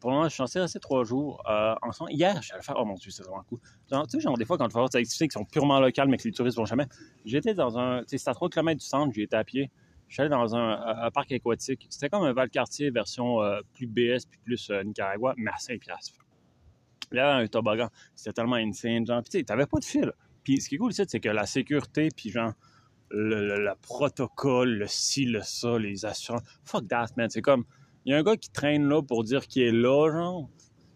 pour 0.00 0.10
le 0.10 0.16
moment, 0.16 0.28
je 0.28 0.34
suis 0.34 0.38
censé 0.38 0.60
rester 0.60 0.80
trois 0.80 1.04
jours. 1.04 1.42
Euh, 1.48 1.74
ensemble. 1.80 2.12
Hier, 2.12 2.42
j'allais 2.42 2.62
faire, 2.62 2.76
oh 2.78 2.84
mon 2.84 2.94
dieu, 2.94 3.10
c'est 3.10 3.22
vraiment 3.22 3.44
cool. 3.48 3.60
Tu 3.88 3.96
sais, 4.08 4.20
genre, 4.20 4.36
des 4.36 4.44
fois, 4.44 4.58
quand 4.58 4.68
tu 4.68 4.74
vas 4.74 4.86
des 4.86 4.98
activités 4.98 5.28
qui 5.28 5.32
sont 5.32 5.44
purement 5.44 5.80
locales, 5.80 6.08
mais 6.08 6.18
que 6.18 6.24
les 6.24 6.32
touristes 6.32 6.58
vont 6.58 6.66
jamais. 6.66 6.86
J'étais 7.24 7.54
dans 7.54 7.78
un, 7.78 8.00
tu 8.00 8.08
sais, 8.08 8.18
c'était 8.18 8.30
à 8.30 8.34
3 8.34 8.50
km 8.50 8.78
du 8.78 8.84
centre, 8.84 9.14
j'ai 9.14 9.22
été 9.22 9.36
à 9.36 9.44
pied. 9.44 9.70
Allé 10.16 10.28
dans 10.28 10.54
un, 10.54 11.10
parc 11.10 11.32
aquatique. 11.32 11.86
C'était 11.90 12.08
comme 12.08 12.22
un 12.22 12.32
Val-Cartier 12.32 12.90
version 12.90 13.42
euh, 13.42 13.60
plus 13.72 13.86
BS 13.86 14.26
puis 14.30 14.38
plus 14.44 14.70
euh, 14.70 14.82
Nicaragua, 14.84 15.34
mais 15.36 15.50
à 15.50 15.58
5 15.58 15.80
piastres. 15.80 16.18
Avait 17.10 17.20
un 17.20 17.46
toboggan. 17.46 17.88
C'était 18.14 18.32
tellement 18.32 18.56
insane, 18.56 19.06
genre. 19.06 19.22
Tu 19.24 19.44
t'avais 19.44 19.66
pas 19.66 19.78
de 19.78 19.84
fil. 19.84 20.12
Puis 20.42 20.60
ce 20.60 20.68
qui 20.68 20.76
est 20.76 20.78
cool 20.78 20.92
c'est 20.92 21.20
que 21.20 21.28
la 21.28 21.46
sécurité, 21.46 22.08
puis 22.14 22.30
genre, 22.30 22.52
le, 23.10 23.72
protocole, 23.82 24.70
le 24.70 24.86
ci, 24.86 25.24
le 25.24 25.40
ça, 25.42 25.78
les 25.78 26.04
assurances. 26.04 26.42
Fuck 26.64 26.88
that, 26.88 27.06
man. 27.16 27.30
C'est 27.30 27.42
comme, 27.42 27.64
il 28.04 28.12
y 28.12 28.14
a 28.14 28.18
un 28.18 28.22
gars 28.22 28.36
qui 28.36 28.50
traîne 28.50 28.88
là 28.88 29.02
pour 29.02 29.24
dire 29.24 29.46
qu'il 29.46 29.62
est 29.62 29.72
là, 29.72 30.10
genre. 30.10 30.48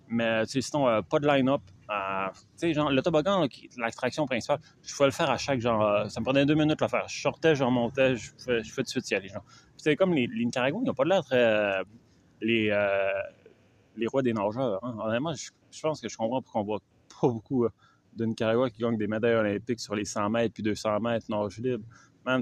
Mais, 0.08 0.44
sinon, 0.46 0.88
euh, 0.88 1.02
pas 1.02 1.19
de 1.19 1.26
line-up. 1.26 1.62
Euh, 1.90 2.73
genre, 2.73 2.90
le 2.90 3.02
toboggan, 3.02 3.46
l'extraction 3.79 4.26
principale, 4.26 4.58
je 4.82 4.94
pouvais 4.94 5.06
le 5.06 5.12
faire 5.12 5.31
à 5.31 5.38
chaque, 5.38 5.61
genre, 5.61 5.82
euh, 5.82 6.08
ça 6.08 6.20
me 6.20 6.25
prenait 6.25 6.44
deux 6.44 6.55
minutes 6.55 6.79
de 6.79 6.85
le 6.85 6.88
faire. 6.88 7.08
Je 7.08 7.20
sortais, 7.20 7.55
je 7.55 7.64
remontais, 7.64 8.17
je 8.17 8.31
fais, 8.38 8.62
je 8.62 8.73
fais 8.73 8.82
tout 8.82 8.87
de 8.87 8.88
suite 8.88 9.11
y 9.11 9.14
aller, 9.14 9.29
genre. 9.29 9.44
comme 9.99 10.12
les, 10.12 10.26
les 10.26 10.44
Nicaraguayens, 10.44 10.82
ils 10.85 10.88
n'ont 10.88 10.94
pas 10.94 11.05
l'air 11.05 11.25
très. 11.25 11.82
les, 12.40 12.73
les 13.96 14.06
rois 14.06 14.23
des 14.23 14.32
nageurs, 14.32 14.85
hein. 14.85 14.96
Honnêtement, 15.00 15.32
je, 15.35 15.81
pense 15.81 16.00
que 16.00 16.08
je 16.08 16.17
comprends 16.17 16.43
pourquoi 16.43 16.61
on 16.61 16.64
voit 16.64 16.81
pas 17.20 17.29
beaucoup 17.29 17.67
de 18.14 18.25
Nicaragua 18.25 18.69
qui 18.70 18.82
gagnent 18.82 18.96
des 18.96 19.06
médailles 19.06 19.37
olympiques 19.37 19.81
sur 19.81 19.94
les 19.94 20.05
100 20.05 20.31
mètres 20.31 20.55
puis 20.55 20.62
200 20.62 21.00
mètres 21.00 21.26
nage 21.29 21.58
libre 21.58 21.84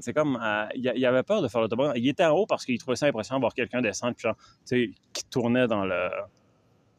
c'est 0.00 0.12
comme. 0.12 0.38
Euh, 0.42 0.66
il, 0.74 1.06
avait 1.06 1.22
peur 1.22 1.42
de 1.42 1.48
faire 1.48 1.60
le 1.60 1.68
toboggan. 1.68 1.92
Il 1.94 2.08
était 2.08 2.24
en 2.24 2.32
haut 2.32 2.46
parce 2.46 2.64
qu'il 2.64 2.78
trouvait 2.78 2.96
ça 2.96 3.06
impressionnant 3.06 3.38
de 3.38 3.42
voir 3.42 3.54
quelqu'un 3.54 3.80
descendre, 3.80 4.14
puis 4.14 4.22
genre, 4.22 4.36
tu 4.36 4.44
sais, 4.64 4.90
qui 5.12 5.24
tournait 5.24 5.66
dans 5.66 5.84
le. 5.84 6.08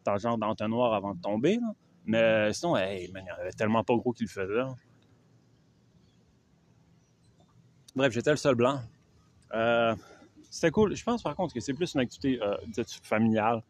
dans 0.06 0.14
le 0.14 0.20
genre 0.20 0.38
d'entonnoir 0.38 0.94
avant 0.94 1.14
de 1.14 1.22
tomber, 1.22 1.60
Mais 2.08 2.52
sinon, 2.54 2.76
hey, 2.76 3.12
man, 3.12 3.24
il 3.26 3.30
y 3.30 3.32
en 3.32 3.36
avait 3.36 3.52
tellement 3.52 3.84
pas 3.84 3.96
gros 3.96 4.14
qu'il 4.14 4.26
le 4.26 4.32
faisait. 4.32 4.64
Bref, 7.96 8.14
j'étais 8.14 8.32
le 8.32 8.38
seul 8.38 8.56
blanc. 8.56 8.80
Euh, 9.54 9.96
c'était 10.50 10.72
cool. 10.72 10.96
Je 10.96 11.04
pense 11.04 11.22
par 11.22 11.36
contre 11.36 11.54
que 11.54 11.60
c'est 11.60 11.74
plus 11.74 11.94
une 11.94 12.00
activité 12.02 12.42
euh, 12.42 12.58
familiale. 13.04 13.62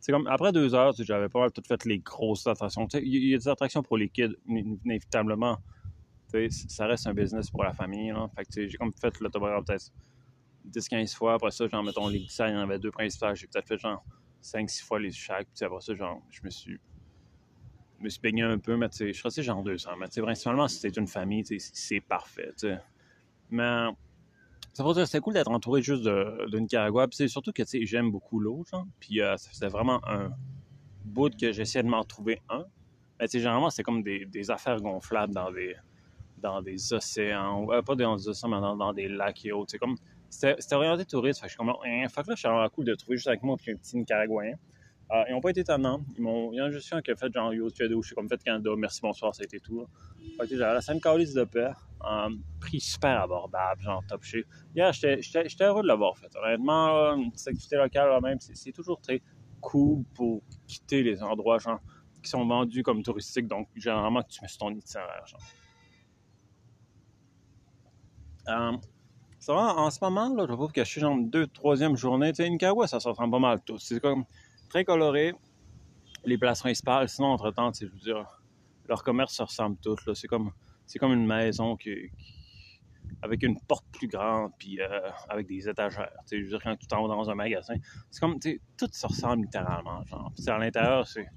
C'est 0.00 0.12
comme 0.12 0.26
après 0.26 0.52
deux 0.52 0.74
heures, 0.74 0.94
j'avais 0.98 1.28
pas 1.28 1.40
mal 1.40 1.52
tout 1.52 1.62
fait 1.66 1.84
les 1.84 1.98
grosses 1.98 2.46
attractions. 2.46 2.86
Il 2.94 3.28
y, 3.30 3.34
a 3.34 3.38
des 3.38 3.48
attractions 3.48 3.82
pour 3.82 3.96
les 3.96 4.08
kids, 4.08 4.36
inévitablement 4.48 5.58
ça 6.50 6.86
reste 6.86 7.06
un 7.06 7.14
business 7.14 7.50
pour 7.50 7.64
la 7.64 7.72
famille. 7.72 8.10
Là. 8.10 8.28
Fait 8.36 8.44
que 8.44 8.68
j'ai 8.68 8.76
comme 8.76 8.92
fait 8.92 9.10
toboggan 9.10 9.62
peut-être 9.62 9.92
10-15 10.68 11.14
fois. 11.14 11.34
Après 11.34 11.50
ça, 11.50 11.66
genre, 11.68 11.82
mettons, 11.82 12.08
les 12.08 12.20
glissades, 12.20 12.50
il 12.50 12.54
y 12.54 12.56
en 12.56 12.62
avait 12.62 12.78
deux 12.78 12.90
principales. 12.90 13.36
J'ai 13.36 13.46
peut-être 13.46 13.68
fait 13.68 13.78
genre 13.78 14.04
5-6 14.42 14.84
fois 14.84 15.00
les 15.00 15.10
chaque. 15.10 15.48
Puis 15.54 15.64
après 15.64 15.80
ça, 15.80 15.94
genre, 15.94 16.22
je 16.30 16.40
me 16.44 16.50
suis, 16.50 16.78
me 18.00 18.08
suis 18.08 18.20
baigné 18.20 18.42
un 18.42 18.58
peu, 18.58 18.76
mais 18.76 18.88
je 18.92 19.12
suis 19.12 19.22
resté 19.22 19.42
genre 19.42 19.62
200. 19.62 19.90
Mais 19.98 20.06
principalement, 20.22 20.68
si 20.68 20.78
c'est 20.78 20.96
une 20.96 21.06
famille, 21.06 21.44
c'est 21.58 22.00
parfait. 22.00 22.52
Mais 23.50 23.88
ça 24.72 24.84
que 24.84 25.04
c'était 25.06 25.20
cool 25.20 25.34
d'être 25.34 25.50
entouré 25.50 25.80
juste 25.80 26.02
de, 26.02 26.50
de 26.50 26.58
Nicaragua. 26.58 27.08
Puis 27.08 27.28
surtout 27.28 27.52
que, 27.52 27.62
j'aime 27.82 28.10
beaucoup 28.10 28.40
l'eau, 28.40 28.64
genre. 28.70 28.86
Puis 29.00 29.20
euh, 29.22 29.36
ça 29.36 29.48
faisait 29.50 29.68
vraiment 29.68 30.06
un 30.06 30.30
bout 31.04 31.34
que 31.34 31.52
j'essayais 31.52 31.82
de 31.82 31.88
m'en 31.88 32.04
trouver 32.04 32.42
un. 32.50 32.66
Mais 33.18 33.26
généralement, 33.28 33.70
c'était 33.70 33.84
comme 33.84 34.02
des, 34.02 34.26
des 34.26 34.50
affaires 34.50 34.80
gonflables 34.80 35.32
dans 35.32 35.50
des 35.50 35.74
dans 36.38 36.60
des 36.60 36.92
océans, 36.92 37.66
euh, 37.72 37.80
pas 37.80 37.94
dans 37.94 38.16
des 38.16 38.28
océans, 38.28 38.50
mais 38.50 38.60
dans, 38.60 38.92
des 38.92 39.08
lacs 39.08 39.46
et 39.46 39.52
autres. 39.52 39.74
C'est 40.28 40.56
c'était 40.60 40.74
orienté 40.74 41.06
touriste. 41.06 41.40
Fait 41.40 41.46
que 41.46 41.48
je 41.48 41.52
suis 41.52 41.58
comme, 41.58 41.70
hein, 41.70 42.06
que 42.06 42.18
là, 42.18 42.34
je 42.34 42.34
suis 42.34 42.48
vraiment 42.48 42.68
cool 42.68 42.84
de 42.84 42.94
trouver 42.94 43.16
juste 43.16 43.28
avec 43.28 43.42
moi 43.42 43.56
un 43.68 43.74
petit 43.74 43.96
Nicaraguayen. 43.96 44.56
Euh, 45.12 45.22
ils 45.28 45.32
n'ont 45.32 45.40
pas 45.40 45.50
été 45.50 45.60
étonnants. 45.60 46.04
Ils 46.16 46.22
m'ont, 46.22 46.52
il 46.52 46.56
y 46.56 46.60
en 46.60 46.64
a 46.64 46.70
juste 46.70 46.92
un 46.92 47.00
qui 47.00 47.12
a 47.12 47.16
fait 47.16 47.32
genre, 47.32 47.54
yo, 47.54 47.70
tu 47.70 47.84
es 47.84 47.88
d'où? 47.88 48.02
Je 48.02 48.08
suis 48.08 48.16
comme 48.16 48.28
fait 48.28 48.42
Canada, 48.42 48.70
merci, 48.76 49.00
bonsoir, 49.00 49.34
ça 49.34 49.42
a 49.42 49.44
été 49.44 49.60
tout. 49.60 49.86
J'avais 50.38 50.74
la 50.74 50.80
scène 50.80 51.00
calice 51.00 51.32
de 51.32 51.44
paix, 51.44 51.70
euh, 52.04 52.30
prix 52.60 52.80
super 52.80 53.22
abordable, 53.22 53.80
genre 53.82 54.02
top 54.08 54.24
chez. 54.24 54.44
Hier, 54.74 54.92
j'étais 54.92 55.64
heureux 55.64 55.82
de 55.82 55.86
l'avoir 55.86 56.18
fait. 56.18 56.30
Honnêtement, 56.36 57.14
une 57.14 57.26
activité 57.28 57.76
locale, 57.76 58.20
même, 58.20 58.38
c'est 58.40 58.72
toujours 58.72 59.00
très 59.00 59.22
cool 59.60 60.04
pour 60.14 60.42
quitter 60.66 61.02
les 61.02 61.22
endroits, 61.22 61.58
genre, 61.58 61.78
qui 62.22 62.28
sont 62.28 62.44
vendus 62.44 62.82
comme 62.82 63.02
touristiques. 63.02 63.46
Donc, 63.46 63.68
généralement, 63.76 64.22
tu 64.24 64.40
mets 64.42 64.48
sur 64.48 64.58
ton 64.58 64.70
itinéraire. 64.70 65.24
Euh, 68.48 68.72
en 69.48 69.90
ce 69.90 69.98
moment, 70.02 70.34
là, 70.34 70.46
je 70.48 70.52
trouve 70.52 70.72
que 70.72 70.82
je 70.82 70.88
suis 70.88 71.00
genre 71.00 71.16
deux, 71.20 71.46
troisième 71.46 71.96
journée. 71.96 72.32
Tu 72.32 72.42
sais, 72.42 72.50
Nicaragua, 72.50 72.88
ça 72.88 72.98
se 72.98 73.08
ressemble 73.08 73.30
pas 73.30 73.38
mal 73.38 73.60
tout. 73.64 73.78
C'est 73.78 74.00
comme 74.00 74.24
très 74.68 74.84
coloré. 74.84 75.34
Les 76.24 76.38
places 76.38 76.60
principales, 76.60 77.08
sinon, 77.08 77.28
entre-temps, 77.28 77.72
je 77.72 77.86
veux 77.86 77.98
dire, 77.98 78.26
leur 78.88 79.02
commerce 79.02 79.34
se 79.34 79.42
ressemble 79.42 79.76
tous. 79.78 80.12
C'est 80.14 80.28
comme, 80.28 80.52
comme 80.98 81.12
une 81.12 81.26
maison 81.26 81.76
qui, 81.76 82.10
avec 83.22 83.42
une 83.42 83.60
porte 83.60 83.84
plus 83.92 84.08
grande, 84.08 84.50
puis 84.58 84.80
euh, 84.80 85.10
avec 85.28 85.46
des 85.46 85.68
étagères. 85.68 86.10
Je 86.30 86.36
veux 86.36 86.48
dire, 86.48 86.60
quand 86.62 86.76
tu 86.76 86.86
t'en 86.86 87.06
vas 87.06 87.14
dans 87.14 87.30
un 87.30 87.34
magasin, 87.34 87.74
c'est 88.10 88.20
comme, 88.20 88.38
tu 88.40 88.60
tout 88.76 88.88
se 88.92 89.06
ressemble 89.06 89.44
littéralement. 89.44 90.04
Genre. 90.04 90.32
À 90.48 90.58
l'intérieur, 90.58 91.06
c'est 91.06 91.28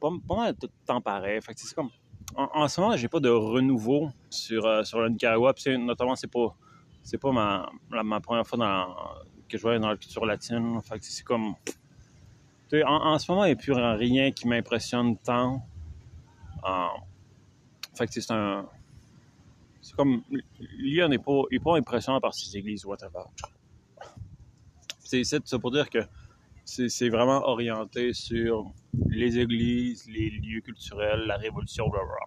pas, 0.00 0.10
pas 0.26 0.36
mal 0.36 0.54
tout 0.54 0.68
le 0.68 0.86
temps 0.86 1.00
pareil. 1.00 1.40
Fait 1.40 1.52
c'est 1.56 1.74
comme 1.74 1.90
en, 2.34 2.68
ce 2.68 2.80
moment, 2.80 2.96
j'ai 2.96 3.08
pas 3.08 3.20
de 3.20 3.28
renouveau 3.28 4.10
sur, 4.28 4.66
euh, 4.66 4.82
sur 4.82 5.00
le 5.00 5.08
Nicaragua. 5.08 5.54
Notamment, 5.78 6.16
c'est 6.16 6.30
pas, 6.30 6.54
c'est 7.02 7.18
pas 7.18 7.32
ma, 7.32 7.70
ma 8.02 8.20
première 8.20 8.46
fois 8.46 8.58
dans, 8.58 8.94
que 9.48 9.56
je 9.56 9.66
vais 9.66 9.78
dans 9.78 9.88
la 9.88 9.96
culture 9.96 10.26
latine. 10.26 10.80
Fait 10.82 11.02
c'est 11.02 11.24
comme. 11.24 11.54
En, 12.72 13.12
en, 13.12 13.18
ce 13.18 13.30
moment, 13.30 13.44
il 13.44 13.48
n'y 13.48 13.52
a 13.52 13.56
plus 13.56 13.72
rien 13.72 14.32
qui 14.32 14.48
m'impressionne 14.48 15.16
tant. 15.18 15.66
Euh, 16.64 16.86
fait 17.94 18.06
que 18.06 18.20
c'est 18.20 18.30
un. 18.32 18.68
C'est 19.80 19.94
comme. 19.94 20.22
Lyon 20.58 21.08
n'est 21.08 21.18
pas, 21.18 21.42
pas 21.62 21.76
impressionnant 21.76 22.20
par 22.20 22.34
ses 22.34 22.56
églises, 22.56 22.84
whatever. 22.84 23.24
C'est 24.98 25.22
ça 25.22 25.58
pour 25.60 25.70
dire 25.70 25.88
que 25.88 26.00
c'est 26.64 27.08
vraiment 27.08 27.46
orienté 27.46 28.12
sur 28.12 28.72
les 29.08 29.38
églises, 29.38 30.04
les 30.08 30.30
lieux 30.30 30.60
culturels, 30.60 31.20
la 31.26 31.36
révolution, 31.36 31.88
blablabla. 31.88 32.26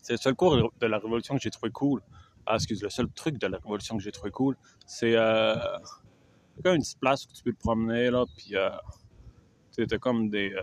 C'est 0.00 0.14
le 0.14 0.18
seul 0.18 0.34
cours 0.34 0.56
de 0.56 0.86
la 0.86 0.98
révolution 0.98 1.34
que 1.34 1.42
j'ai 1.42 1.50
trouvé 1.50 1.70
cool. 1.70 2.00
Ah, 2.46 2.54
excuse, 2.54 2.82
le 2.82 2.88
seul 2.88 3.08
truc 3.10 3.36
de 3.36 3.46
la 3.46 3.58
révolution 3.58 3.98
que 3.98 4.02
j'ai 4.02 4.10
trouvé 4.10 4.30
cool, 4.30 4.56
c'est 4.86 5.14
euh, 5.14 5.54
comme 6.64 6.76
une 6.76 6.80
petite 6.80 6.98
place 6.98 7.26
où 7.26 7.28
tu 7.32 7.42
peux 7.42 7.52
te 7.52 7.58
promener, 7.58 8.10
là, 8.10 8.24
puis 8.36 8.56
euh, 8.56 8.70
t'as 9.84 9.98
comme 9.98 10.28
des... 10.30 10.52
Euh, 10.52 10.62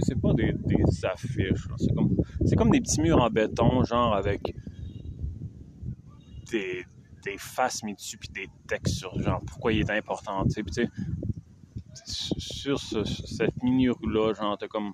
c'est 0.00 0.20
pas, 0.20 0.32
des, 0.32 0.52
des, 0.52 1.04
affiches, 1.04 1.68
c'est 1.76 1.94
comme, 1.94 2.16
comme 2.56 2.70
des 2.70 2.80
petits 2.80 3.00
murs 3.00 3.20
en 3.20 3.30
béton, 3.30 3.84
genre 3.84 4.14
avec 4.14 4.54
des, 6.50 6.84
des 7.22 7.38
faces 7.38 7.82
mis 7.84 7.94
dessus 7.94 8.18
puis 8.18 8.30
des 8.30 8.48
textes 8.66 8.96
sur 8.96 9.20
genre 9.20 9.40
pourquoi 9.46 9.72
il 9.72 9.80
est 9.80 9.90
important, 9.90 10.44
sur 12.04 12.78
cette 12.80 13.62
mini-rue-là, 13.62 14.34
genre, 14.34 14.56
t'as 14.58 14.68
comme, 14.68 14.92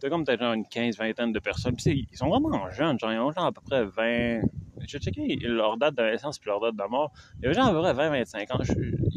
t'as 0.00 0.08
comme 0.08 0.24
peut-être 0.24 0.42
une 0.42 0.66
quinze, 0.66 0.96
vingtaine 0.96 1.32
de 1.32 1.38
personnes. 1.38 1.76
Puis 1.76 2.08
ils 2.10 2.16
sont 2.16 2.28
vraiment 2.28 2.70
jeunes, 2.70 2.98
genre, 2.98 3.12
ils 3.12 3.18
ont 3.18 3.32
genre 3.32 3.46
à 3.46 3.52
peu 3.52 3.60
près 3.60 3.84
20. 3.84 4.40
J'ai 4.86 4.98
checké 4.98 5.36
leur 5.42 5.76
date 5.76 5.96
de 5.96 6.02
naissance 6.02 6.38
puis 6.38 6.48
leur 6.48 6.60
date 6.60 6.76
de 6.76 6.90
mort. 6.90 7.12
Il 7.42 7.50
y 7.50 7.54
genre 7.54 7.66
à 7.66 7.72
peu 7.72 7.80
près 7.80 7.92
20, 7.92 8.10
25 8.10 8.54
ans. 8.54 8.58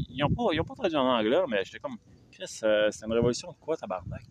ils 0.09 0.17
n'ont 0.19 0.29
pas, 0.29 0.53
ils 0.53 0.63
pas 0.63 0.75
traduit 0.75 0.97
en 0.97 1.05
anglais, 1.05 1.39
mais 1.49 1.63
j'étais 1.63 1.79
comme, 1.79 1.97
Chris, 2.31 2.59
euh, 2.63 2.89
c'est 2.91 3.05
une 3.05 3.13
révolution 3.13 3.51
de 3.51 3.57
quoi, 3.59 3.77
tabarnak? 3.77 4.25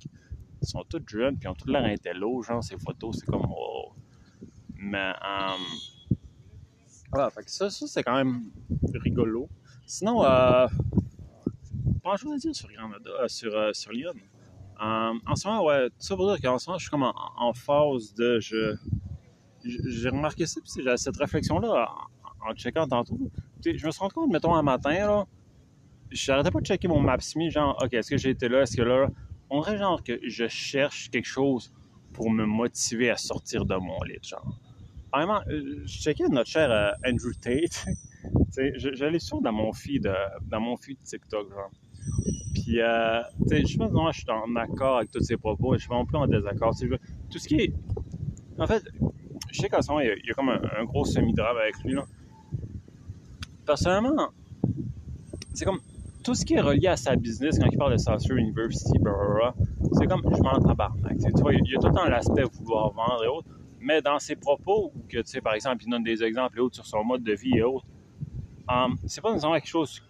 Ils 0.62 0.68
sont 0.68 0.84
tous 0.88 1.02
jeunes, 1.06 1.38
puis 1.38 1.46
ils 1.46 1.50
ont 1.50 1.54
tout 1.54 1.68
l'air 1.68 1.84
intello, 1.84 2.42
genre, 2.42 2.62
ces 2.62 2.76
photos, 2.76 3.16
c'est 3.18 3.26
comme, 3.26 3.46
oh. 3.48 3.92
Mais, 4.76 5.12
voilà, 7.12 7.30
fait 7.30 7.42
que 7.42 7.50
ça, 7.50 7.70
ça 7.70 7.86
c'est 7.86 8.02
quand 8.02 8.14
même 8.14 8.50
rigolo. 8.94 9.48
Sinon, 9.84 10.24
euh, 10.24 10.68
pas 12.02 12.16
chose 12.16 12.32
à 12.34 12.36
dire 12.36 12.54
sur 12.54 12.70
Granada, 12.70 13.10
euh, 13.10 13.28
sur, 13.28 13.54
euh, 13.54 13.72
sur 13.72 13.90
Lyon. 13.92 14.12
Euh, 14.80 15.12
en 15.26 15.36
ce 15.36 15.48
moment, 15.48 15.64
ouais, 15.64 15.88
tout 15.88 15.96
ça 15.98 16.16
pour 16.16 16.26
dire 16.26 16.40
qu'en 16.40 16.58
ce 16.58 16.68
moment, 16.68 16.78
je 16.78 16.84
suis 16.84 16.90
comme 16.90 17.02
en, 17.02 17.52
phase 17.52 18.14
de. 18.14 18.40
Je, 18.40 18.74
j'ai 19.64 20.08
remarqué 20.08 20.46
ça, 20.46 20.60
puis 20.60 20.82
j'ai 20.82 20.96
cette 20.96 21.16
réflexion-là 21.16 21.88
en, 22.48 22.54
checkant 22.54 22.88
tantôt. 22.88 23.18
Je 23.64 23.72
me 23.72 23.90
suis 23.90 24.00
rendu 24.00 24.14
compte, 24.14 24.30
mettons, 24.32 24.54
un 24.54 24.62
matin, 24.62 24.92
là, 24.92 25.26
j'arrêtais 26.10 26.50
pas 26.50 26.60
de 26.60 26.66
checker 26.66 26.88
mon 26.88 27.00
Maps.me, 27.00 27.50
genre, 27.50 27.78
OK, 27.82 27.92
est-ce 27.92 28.10
que 28.10 28.16
j'ai 28.16 28.30
été 28.30 28.48
là, 28.48 28.62
est-ce 28.62 28.76
que 28.76 28.82
là. 28.82 29.08
On 29.52 29.62
dirait 29.62 29.78
genre 29.78 30.02
que 30.02 30.18
je 30.22 30.46
cherche 30.46 31.10
quelque 31.10 31.26
chose 31.26 31.72
pour 32.12 32.30
me 32.30 32.46
motiver 32.46 33.10
à 33.10 33.16
sortir 33.16 33.64
de 33.64 33.74
mon 33.74 34.00
lit, 34.04 34.18
genre 34.22 34.60
vraiment, 35.12 35.40
euh, 35.48 35.82
je 35.84 35.98
checkais 35.98 36.28
notre 36.28 36.50
cher 36.50 36.70
euh, 36.70 36.92
Andrew 37.06 37.32
Tate. 37.40 37.84
J'allais 38.94 39.18
sur 39.18 39.40
dans 39.40 39.52
mon 39.52 39.72
feed, 39.72 40.06
euh, 40.06 40.14
dans 40.42 40.60
mon 40.60 40.76
feed 40.76 40.98
TikTok, 41.02 41.50
genre. 41.50 41.70
Puis, 42.54 42.80
euh, 42.80 43.20
je 43.50 43.76
pense 43.76 43.90
que 43.90 44.12
je 44.12 44.18
suis 44.18 44.30
en 44.30 44.56
accord 44.56 44.98
avec 44.98 45.10
tous 45.10 45.20
ses 45.20 45.36
propos, 45.36 45.74
je 45.74 45.80
suis 45.80 45.88
vraiment 45.88 46.04
plus 46.04 46.16
en 46.16 46.26
désaccord. 46.26 46.74
Tout 47.30 47.38
ce 47.38 47.48
qui 47.48 47.56
est. 47.56 47.74
En 48.58 48.66
fait, 48.66 48.82
je 49.50 49.60
sais 49.60 49.68
qu'en 49.68 49.82
ce 49.82 49.90
moment, 49.90 50.00
il 50.00 50.08
y, 50.24 50.30
a, 50.30 50.34
comme 50.34 50.50
un, 50.50 50.84
gros 50.84 51.04
semi-drame 51.04 51.56
avec 51.56 51.76
lui, 51.84 51.94
là. 51.94 52.04
Personnellement, 53.66 54.30
c'est 55.54 55.64
comme 55.64 55.80
tout 56.24 56.34
ce 56.34 56.44
qui 56.44 56.54
est 56.54 56.60
relié 56.60 56.88
à 56.88 56.96
sa 56.96 57.16
business, 57.16 57.58
quand 57.58 57.68
il 57.70 57.78
parle 57.78 57.92
de 57.92 57.98
Saucer 57.98 58.34
University, 58.34 58.98
c'est 59.92 60.06
comme 60.06 60.22
je 60.24 60.42
m'en 60.42 60.58
tabarnak. 60.60 61.18
Tu 61.18 61.40
vois, 61.40 61.54
il 61.54 61.60
y 61.66 61.76
a 61.76 61.78
tout 61.78 61.88
le 61.88 61.94
temps 61.94 62.08
l'aspect 62.08 62.42
vouloir 62.42 62.92
vendre 62.92 63.24
et 63.24 63.28
autres 63.28 63.48
mais 63.80 64.02
dans 64.02 64.18
ses 64.18 64.36
propos, 64.36 64.92
que, 65.08 65.18
tu 65.18 65.26
sais, 65.26 65.40
par 65.40 65.54
exemple, 65.54 65.82
il 65.84 65.90
donne 65.90 66.04
des 66.04 66.22
exemples 66.22 66.58
et 66.58 66.60
autres 66.60 66.76
sur 66.76 66.86
son 66.86 67.02
mode 67.02 67.24
de 67.24 67.32
vie 67.32 67.56
et 67.56 67.62
autres, 67.62 67.86
um, 68.68 68.96
c'est 69.06 69.22
pas 69.22 69.30
nécessairement 69.30 69.56
quelque 69.56 69.66
chose 69.66 70.02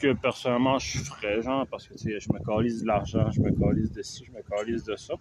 que 0.00 0.12
personnellement 0.14 0.78
je 0.78 0.98
ferais, 0.98 1.42
genre, 1.42 1.66
parce 1.66 1.86
que, 1.86 1.94
tu 1.94 2.10
sais, 2.10 2.20
je 2.20 2.32
me 2.32 2.38
calise 2.44 2.82
de 2.82 2.86
l'argent, 2.86 3.30
je 3.30 3.40
me 3.40 3.50
calise 3.50 3.92
de 3.92 4.02
ci, 4.02 4.24
je 4.24 4.32
me 4.32 4.42
calise 4.42 4.84
de 4.84 4.96
ça. 4.96 5.14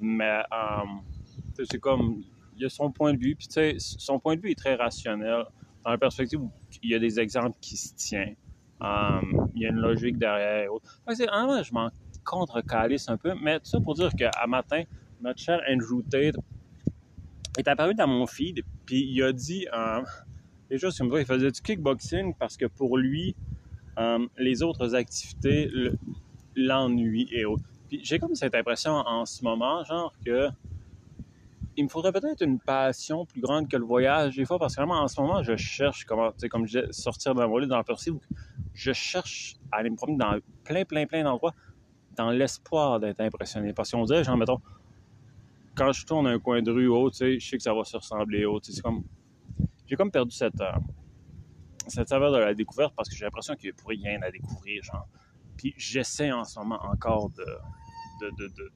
Mais, 0.00 0.42
um, 0.50 1.00
c'est 1.54 1.78
comme, 1.78 2.22
il 2.56 2.62
y 2.62 2.66
a 2.66 2.68
son 2.68 2.90
point 2.90 3.14
de 3.14 3.18
vue, 3.18 3.34
puis, 3.34 3.48
tu 3.48 3.54
sais, 3.54 3.76
son 3.78 4.18
point 4.18 4.36
de 4.36 4.40
vue 4.40 4.50
est 4.50 4.58
très 4.58 4.74
rationnel, 4.74 5.44
dans 5.84 5.90
la 5.90 5.98
perspective 5.98 6.40
où 6.40 6.50
il 6.82 6.90
y 6.90 6.94
a 6.94 6.98
des 6.98 7.18
exemples 7.18 7.56
qui 7.60 7.76
se 7.76 7.94
tiennent. 7.94 8.36
Um, 8.80 9.48
il 9.54 9.62
y 9.62 9.66
a 9.66 9.70
une 9.70 9.76
logique 9.76 10.18
derrière 10.18 10.72
autres. 10.72 11.00
c'est, 11.14 11.26
je 11.26 11.72
m'en 11.72 11.90
contre-calisse 12.24 13.08
un 13.08 13.16
peu, 13.16 13.34
mais 13.40 13.58
tout 13.60 13.66
ça 13.66 13.80
pour 13.80 13.94
dire 13.94 14.10
qu'à 14.14 14.46
matin, 14.46 14.82
notre 15.20 15.40
cher 15.40 15.60
Andrew 15.68 16.02
Tate 16.02 16.36
est 17.58 17.68
apparu 17.68 17.94
dans 17.94 18.06
mon 18.06 18.26
feed, 18.26 18.64
puis 18.86 19.08
il 19.08 19.22
a 19.22 19.32
dit 19.32 19.66
euh, 19.72 20.02
les 20.70 20.78
choses 20.78 20.96
comme 20.96 21.12
ça, 21.12 21.20
il 21.20 21.26
faisait 21.26 21.50
du 21.50 21.60
kickboxing 21.60 22.34
parce 22.34 22.56
que 22.56 22.66
pour 22.66 22.96
lui, 22.96 23.36
euh, 23.98 24.26
les 24.38 24.62
autres 24.62 24.94
activités 24.94 25.70
l'ennuient 26.56 27.28
et 27.32 27.44
autres. 27.44 27.64
Puis 27.88 28.00
j'ai 28.02 28.18
comme 28.18 28.34
cette 28.34 28.54
impression 28.54 28.92
en 28.92 29.24
ce 29.26 29.42
moment, 29.44 29.84
genre 29.84 30.12
que 30.24 30.48
il 31.76 31.84
me 31.84 31.88
faudrait 31.88 32.12
peut-être 32.12 32.42
une 32.42 32.58
passion 32.58 33.24
plus 33.24 33.40
grande 33.40 33.66
que 33.66 33.78
le 33.78 33.84
voyage 33.84 34.36
des 34.36 34.44
fois 34.44 34.58
parce 34.58 34.76
que 34.76 34.82
vraiment 34.82 35.00
en 35.00 35.08
ce 35.08 35.18
moment 35.18 35.42
je 35.42 35.56
cherche 35.56 36.04
comment 36.04 36.30
comme 36.50 36.66
je 36.66 36.80
disais, 36.80 36.92
sortir 36.92 37.34
d'un 37.34 37.46
volet 37.46 37.66
dans 37.66 37.78
la 37.78 37.84
je 38.74 38.92
cherche 38.92 39.56
à 39.70 39.78
aller 39.78 39.88
me 39.88 39.96
promener 39.96 40.18
dans 40.18 40.38
plein 40.64 40.84
plein 40.84 41.06
plein 41.06 41.24
d'endroits 41.24 41.54
dans 42.14 42.30
l'espoir 42.30 43.00
d'être 43.00 43.22
impressionné 43.22 43.72
parce 43.72 43.90
qu'on 43.90 44.04
dirait 44.04 44.22
genre 44.22 44.36
mettons 44.36 44.60
quand 45.74 45.92
je 45.92 46.04
tourne 46.04 46.26
un 46.26 46.38
coin 46.38 46.62
de 46.62 46.70
rue 46.70 46.88
haut, 46.88 47.10
sais, 47.10 47.38
je 47.38 47.48
sais 47.48 47.56
que 47.56 47.62
ça 47.62 47.74
va 47.74 47.84
se 47.84 47.96
ressembler 47.96 48.44
haut. 48.44 48.60
C'est 48.62 48.80
comme. 48.80 49.04
J'ai 49.86 49.96
comme 49.96 50.10
perdu 50.10 50.34
cette, 50.34 50.60
euh, 50.60 50.72
cette 51.88 52.08
saveur 52.08 52.32
de 52.32 52.38
la 52.38 52.54
découverte 52.54 52.94
parce 52.96 53.08
que 53.08 53.16
j'ai 53.16 53.24
l'impression 53.24 53.54
qu'il 53.54 53.66
n'y 53.66 53.70
a 53.70 53.74
plus 53.74 53.86
rien 54.02 54.20
à 54.22 54.30
découvrir, 54.30 54.82
genre. 54.82 55.08
Puis 55.56 55.74
j'essaie 55.76 56.32
en 56.32 56.44
ce 56.44 56.58
moment 56.58 56.80
encore 56.84 57.30
de. 57.30 57.44
de, 58.20 58.30
de, 58.38 58.48
de, 58.48 58.72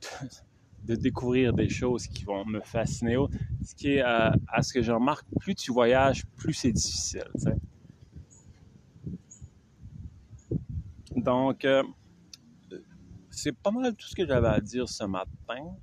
de, 0.84 0.94
découvrir 0.94 1.52
des 1.52 1.68
choses 1.68 2.06
qui 2.06 2.24
vont 2.24 2.44
me 2.44 2.60
fasciner. 2.60 3.16
Ce 3.64 3.74
qui 3.74 3.94
est, 3.94 4.02
euh, 4.02 4.30
à 4.48 4.62
ce 4.62 4.72
que 4.72 4.82
je 4.82 4.92
remarque, 4.92 5.26
plus 5.40 5.54
tu 5.54 5.72
voyages, 5.72 6.24
plus 6.36 6.54
c'est 6.54 6.72
difficile. 6.72 7.24
Donc, 11.16 11.64
euh, 11.64 11.82
c'est 13.30 13.56
pas 13.56 13.70
mal 13.70 13.94
tout 13.94 14.06
ce 14.08 14.14
que 14.14 14.26
j'avais 14.26 14.48
à 14.48 14.60
dire 14.60 14.88
ce 14.88 15.04
matin. 15.04 15.76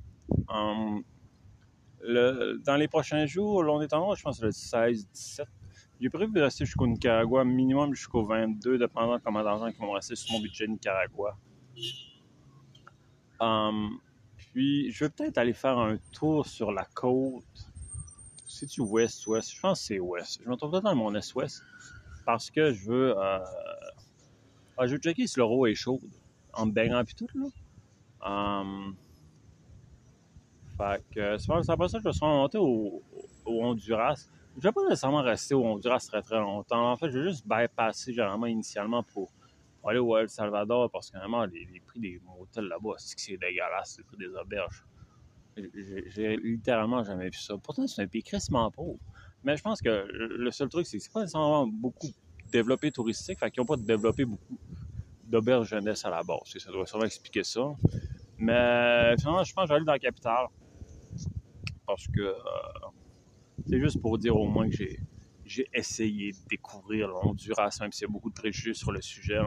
Dans 2.08 2.76
les 2.78 2.88
prochains 2.88 3.26
jours, 3.26 3.64
on 3.68 3.82
est 3.82 3.94
en 3.94 4.14
je 4.16 4.24
pense 4.24 4.42
le 4.42 4.50
16-17. 4.50 5.46
J'ai 6.00 6.10
prévu 6.10 6.34
de 6.34 6.42
rester 6.42 6.66
jusqu'au 6.66 6.88
Nicaragua, 6.88 7.46
minimum 7.46 7.94
jusqu'au 7.94 8.26
22, 8.26 8.78
dépendant 8.78 9.18
de 9.18 9.24
comment 9.24 9.44
d'argent 9.44 9.72
qui 9.72 9.80
vont 9.80 9.92
rester 9.92 10.16
sur 10.16 10.34
mon 10.34 10.42
budget 10.42 10.68
Nicaragua. 10.68 11.38
Hum, 13.40 14.00
puis, 14.56 14.92
je 14.92 15.06
vais 15.06 15.10
peut-être 15.10 15.38
aller 15.38 15.54
faire 15.54 15.78
un 15.78 15.98
tour 16.14 16.46
sur 16.46 16.72
la 16.72 16.86
côte. 16.86 17.44
C'est-tu 18.46 18.82
ouest-ouest? 18.82 19.54
Je 19.54 19.60
pense 19.60 19.80
que 19.82 19.86
c'est 19.86 20.00
ouest. 20.00 20.42
Je 20.44 20.50
me 20.50 20.56
trouve 20.56 20.80
dans 20.80 20.96
mon 20.96 21.14
est-ouest 21.14 21.62
parce 22.26 22.50
que 22.50 22.72
je 22.72 22.90
veux... 22.90 23.18
Euh... 23.18 23.40
Ah, 24.78 24.88
je 24.88 24.94
veux 24.94 24.98
checker 24.98 25.28
si 25.28 25.40
l'euro 25.40 25.68
est 25.68 25.76
chaude 25.76 26.10
en 26.54 26.66
me 26.68 26.72
baignant 26.72 27.04
puis 27.04 27.16
tout, 27.16 27.28
là. 27.36 27.48
Um, 28.26 28.96
fait 30.78 31.04
que 31.14 31.38
c'est 31.38 31.48
pas 31.48 31.64
ça 31.64 32.00
que 32.00 32.06
je 32.06 32.12
suis 32.12 32.26
remonté 32.26 32.58
au, 32.58 33.02
Honduras. 33.46 34.28
Je 34.58 34.62
vais 34.62 34.72
pas 34.72 34.84
nécessairement 34.84 35.22
rester 35.22 35.54
au 35.54 35.64
Honduras 35.64 36.06
très 36.08 36.22
très 36.22 36.40
longtemps. 36.40 36.92
En 36.92 36.96
fait, 36.96 37.12
je 37.12 37.20
vais 37.20 37.30
juste 37.30 37.46
bypasser 37.48 38.14
généralement 38.14 38.48
initialement 38.48 39.04
pour, 39.04 39.32
aller 39.88 40.00
au 40.00 40.18
El 40.18 40.30
Salvador 40.30 40.90
parce 40.90 41.12
que 41.12 41.18
vraiment 41.18 41.46
les, 41.46 41.82
prix 41.86 42.00
des 42.00 42.20
motels 42.26 42.66
là-bas, 42.66 42.96
c'est 42.98 43.16
que 43.16 43.22
c'est 43.22 43.38
dégueulasse, 43.38 43.98
les 44.00 44.04
prix 44.04 44.18
des 44.18 44.36
auberges. 44.36 44.84
J'ai 46.08 46.38
littéralement 46.38 47.04
jamais 47.04 47.30
vu 47.30 47.38
ça. 47.38 47.56
Pourtant, 47.58 47.86
c'est 47.86 48.02
un 48.02 48.08
pays 48.08 48.24
crissement 48.24 48.70
pauvre. 48.72 48.98
Mais 49.44 49.56
je 49.56 49.62
pense 49.62 49.80
que 49.82 50.08
le 50.10 50.50
seul 50.50 50.70
truc, 50.70 50.88
c'est 50.88 50.98
que 50.98 51.04
c'est 51.04 51.14
pas 51.14 51.22
nécessairement 51.22 51.68
beaucoup 51.68 52.10
développé 52.52 52.92
touristique, 52.92 53.40
fait 53.40 53.52
qu'ils 53.52 53.62
n'ont 53.62 53.68
pas 53.68 53.78
développé 53.78 54.26
beaucoup 54.26 54.58
d'auberge 55.24 55.70
jeunesse 55.70 56.04
à 56.04 56.10
la 56.10 56.24
base. 56.24 56.58
Ça 56.58 56.72
doit 56.72 56.86
sûrement 56.86 57.06
expliquer 57.06 57.44
ça. 57.44 57.76
Mais 58.38 59.16
finalement, 59.20 59.44
je 59.44 59.54
pense 59.54 59.70
que 59.70 59.74
aller 59.74 59.86
dans 59.86 59.94
la 59.94 60.00
capitale. 60.00 60.48
Parce 61.86 62.08
que 62.08 62.22
euh, 62.22 62.34
c'est 63.68 63.80
juste 63.80 64.02
pour 64.02 64.18
dire 64.18 64.36
au 64.36 64.48
moins 64.48 64.70
que 64.70 64.76
j'ai, 64.76 65.00
j'ai 65.46 65.68
essayé 65.74 66.32
de 66.32 66.38
découvrir 66.50 67.08
l'Honduras, 67.08 67.78
même 67.82 67.92
s'il 67.92 68.08
y 68.08 68.10
a 68.10 68.12
beaucoup 68.12 68.30
de 68.30 68.36
préjugés 68.36 68.74
sur 68.74 68.92
le 68.92 69.02
sujet. 69.02 69.40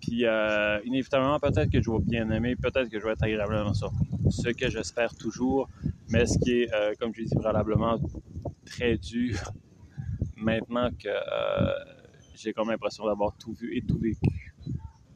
Puis 0.00 0.08
Puis, 0.08 0.26
euh, 0.26 0.80
inévitablement, 0.84 1.38
peut-être 1.40 1.70
que 1.70 1.82
je 1.82 1.90
vais 1.90 1.98
bien 2.00 2.30
aimer, 2.30 2.56
peut-être 2.56 2.88
que 2.88 2.98
je 2.98 3.04
vais 3.04 3.12
être 3.12 3.22
agréablement 3.22 3.74
surpris. 3.74 4.06
Ce 4.30 4.48
que 4.50 4.70
j'espère 4.70 5.14
toujours, 5.16 5.68
mais 6.10 6.26
ce 6.26 6.38
qui 6.38 6.62
est, 6.62 6.74
euh, 6.74 6.94
comme 6.98 7.14
je 7.14 7.22
dis 7.22 7.34
préalablement, 7.34 7.98
très 8.64 8.96
dur 8.96 9.36
maintenant 10.36 10.90
que 10.90 11.08
j'ai 12.34 12.52
comme 12.52 12.70
l'impression 12.70 13.04
d'avoir 13.06 13.36
tout 13.36 13.52
vu 13.52 13.76
et 13.76 13.82
tout 13.82 13.98
vécu. 13.98 14.39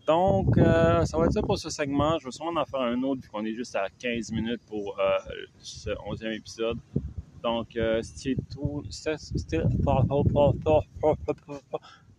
Donc, 0.06 0.56
ça 0.56 1.16
va 1.16 1.24
être 1.26 1.32
ça 1.32 1.42
pour 1.42 1.58
ce 1.58 1.70
segment. 1.70 2.18
Je 2.18 2.26
vais 2.26 2.30
sûrement 2.30 2.60
en 2.60 2.64
faire 2.64 2.80
un 2.80 3.02
autre 3.02 3.22
vu 3.22 3.28
qu'on 3.28 3.44
est 3.44 3.54
juste 3.54 3.74
à 3.76 3.88
15 3.98 4.32
minutes 4.32 4.60
pour 4.66 4.98
ce 5.58 5.90
11e 5.90 6.36
épisode. 6.36 6.78
Donc, 7.42 7.78
c'était 8.02 8.36
tout. 8.50 8.82
C'était 8.90 9.16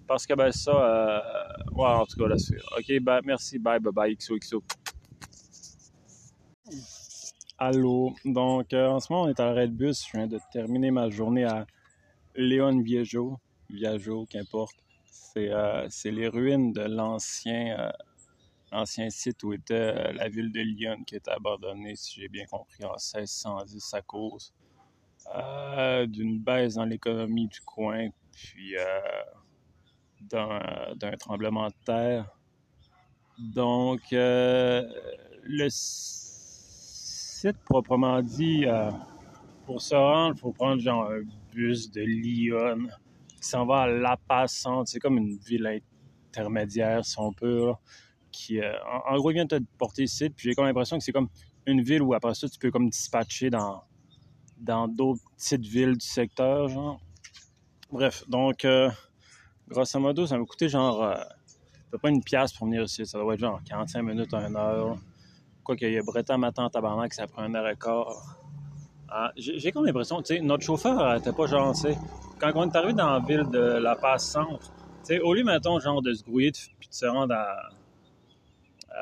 parce 0.07 0.25
que 0.25 0.33
ben 0.33 0.51
ça, 0.51 0.71
euh, 0.71 1.19
ouais, 1.73 1.87
en 1.87 2.05
tout 2.05 2.17
cas 2.17 2.27
là-dessus. 2.27 2.59
OK, 2.77 2.99
ben 3.01 3.21
merci, 3.23 3.59
bye, 3.59 3.79
bye, 3.79 3.93
bye, 3.93 4.15
XOXO. 4.15 4.63
Allô, 7.57 8.13
donc 8.25 8.73
euh, 8.73 8.87
en 8.87 8.99
ce 8.99 9.11
moment 9.11 9.25
on 9.25 9.29
est 9.29 9.39
à 9.39 9.45
l'arrêt 9.45 9.67
de 9.67 9.73
bus, 9.73 10.05
je 10.05 10.17
viens 10.17 10.27
de 10.27 10.39
terminer 10.51 10.91
ma 10.91 11.09
journée 11.09 11.45
à 11.45 11.65
Léon 12.35 12.81
Viejo, 12.81 13.39
Viajo, 13.69 14.25
qu'importe. 14.25 14.75
C'est 15.33 15.51
euh, 15.51 15.87
les 16.05 16.27
ruines 16.27 16.73
de 16.73 16.81
l'ancien 16.81 17.91
euh, 18.73 18.85
site 18.85 19.43
où 19.43 19.53
était 19.53 20.13
la 20.13 20.29
ville 20.29 20.51
de 20.51 20.61
Lyon 20.61 21.03
qui 21.05 21.15
était 21.15 21.31
abandonnée, 21.31 21.95
si 21.95 22.21
j'ai 22.21 22.27
bien 22.27 22.45
compris, 22.45 22.83
en 22.83 22.91
1610 22.91 23.93
à 23.93 24.01
cause 24.01 24.53
d'une 26.07 26.39
baisse 26.39 26.75
dans 26.75 26.85
l'économie 26.85 27.47
du 27.47 27.61
coin, 27.61 28.09
puis 28.31 28.75
d'un 30.21 31.17
tremblement 31.17 31.67
de 31.67 31.73
terre. 31.85 32.35
Donc, 33.37 34.13
euh, 34.13 34.83
le 35.43 35.67
site 35.69 37.57
proprement 37.65 38.21
dit, 38.21 38.65
euh, 38.65 38.91
pour 39.65 39.81
se 39.81 39.95
rendre, 39.95 40.35
il 40.37 40.39
faut 40.39 40.51
prendre 40.51 40.81
genre 40.81 41.11
un 41.11 41.23
bus 41.51 41.91
de 41.91 42.01
Lyon 42.01 42.87
qui 43.45 43.51
s'en 43.51 43.65
va 43.65 43.81
à 43.81 43.87
La 43.87 44.17
Passante. 44.17 44.87
C'est 44.87 44.99
comme 44.99 45.17
une 45.17 45.37
ville 45.37 45.81
intermédiaire, 46.29 47.05
si 47.05 47.15
on 47.19 47.31
peut, 47.31 47.71
qui, 48.31 48.59
euh, 48.59 48.73
en, 49.07 49.15
gros, 49.17 49.29
vient 49.29 49.45
te 49.45 49.59
porter 49.77 50.03
ici. 50.03 50.31
Puis 50.31 50.49
j'ai 50.49 50.55
comme 50.55 50.65
l'impression 50.65 50.97
que 50.97 51.03
c'est 51.03 51.11
comme 51.11 51.29
une 51.67 51.83
ville 51.83 52.01
où 52.01 52.15
après 52.15 52.33
ça, 52.33 52.49
tu 52.49 52.57
peux 52.57 52.71
comme 52.71 52.89
dispatcher 52.89 53.49
dans 53.49 53.83
dans 54.57 54.87
d'autres 54.87 55.21
petites 55.37 55.65
villes 55.65 55.97
du 55.97 56.05
secteur, 56.05 56.69
genre. 56.69 56.99
Bref, 57.91 58.23
donc, 58.27 58.65
grosso 59.67 59.99
modo, 59.99 60.25
ça 60.25 60.37
m'a 60.37 60.45
coûté 60.45 60.69
genre 60.69 61.03
euh, 61.03 61.15
peu 61.91 61.99
pas 61.99 62.09
une 62.09 62.23
pièce 62.23 62.51
pour 62.53 62.65
venir 62.65 62.83
ici. 62.83 63.05
Ça 63.05 63.19
doit 63.19 63.35
être 63.35 63.39
genre 63.39 63.61
45 63.63 64.01
minutes 64.01 64.33
à 64.33 64.47
une 64.47 64.55
heure. 64.55 64.97
Quoi 65.63 65.75
qu'il 65.75 65.91
y 65.91 65.95
ait 65.95 66.01
Breton 66.01 66.37
matin 66.39 66.69
tabarnak, 66.69 67.13
ça 67.13 67.27
prend 67.27 67.43
un 67.43 67.53
heure 67.53 67.67
et 67.67 67.75
quart. 67.75 68.44
Ah, 69.09 69.31
j'ai 69.37 69.71
comme 69.71 69.85
l'impression, 69.85 70.21
tu 70.21 70.35
sais, 70.35 70.41
notre 70.41 70.63
chauffeur 70.63 71.13
n'était 71.13 71.31
pas 71.31 71.45
sais, 71.73 71.97
quand 72.39 72.51
on 72.55 72.69
est 72.69 72.75
arrivé 72.75 72.93
dans 72.93 73.11
la 73.11 73.19
ville 73.19 73.45
de 73.51 73.59
La 73.59 73.95
Passe 73.95 74.31
Centre, 74.31 74.71
tu 75.05 75.15
sais, 75.15 75.19
au 75.19 75.33
lieu, 75.33 75.43
mettons, 75.43 75.79
genre, 75.79 76.01
de 76.01 76.13
se 76.13 76.23
grouiller 76.23 76.51
puis 76.79 76.89
de 76.89 76.93
se 76.93 77.05
rendre 77.05 77.33
à, 77.33 77.69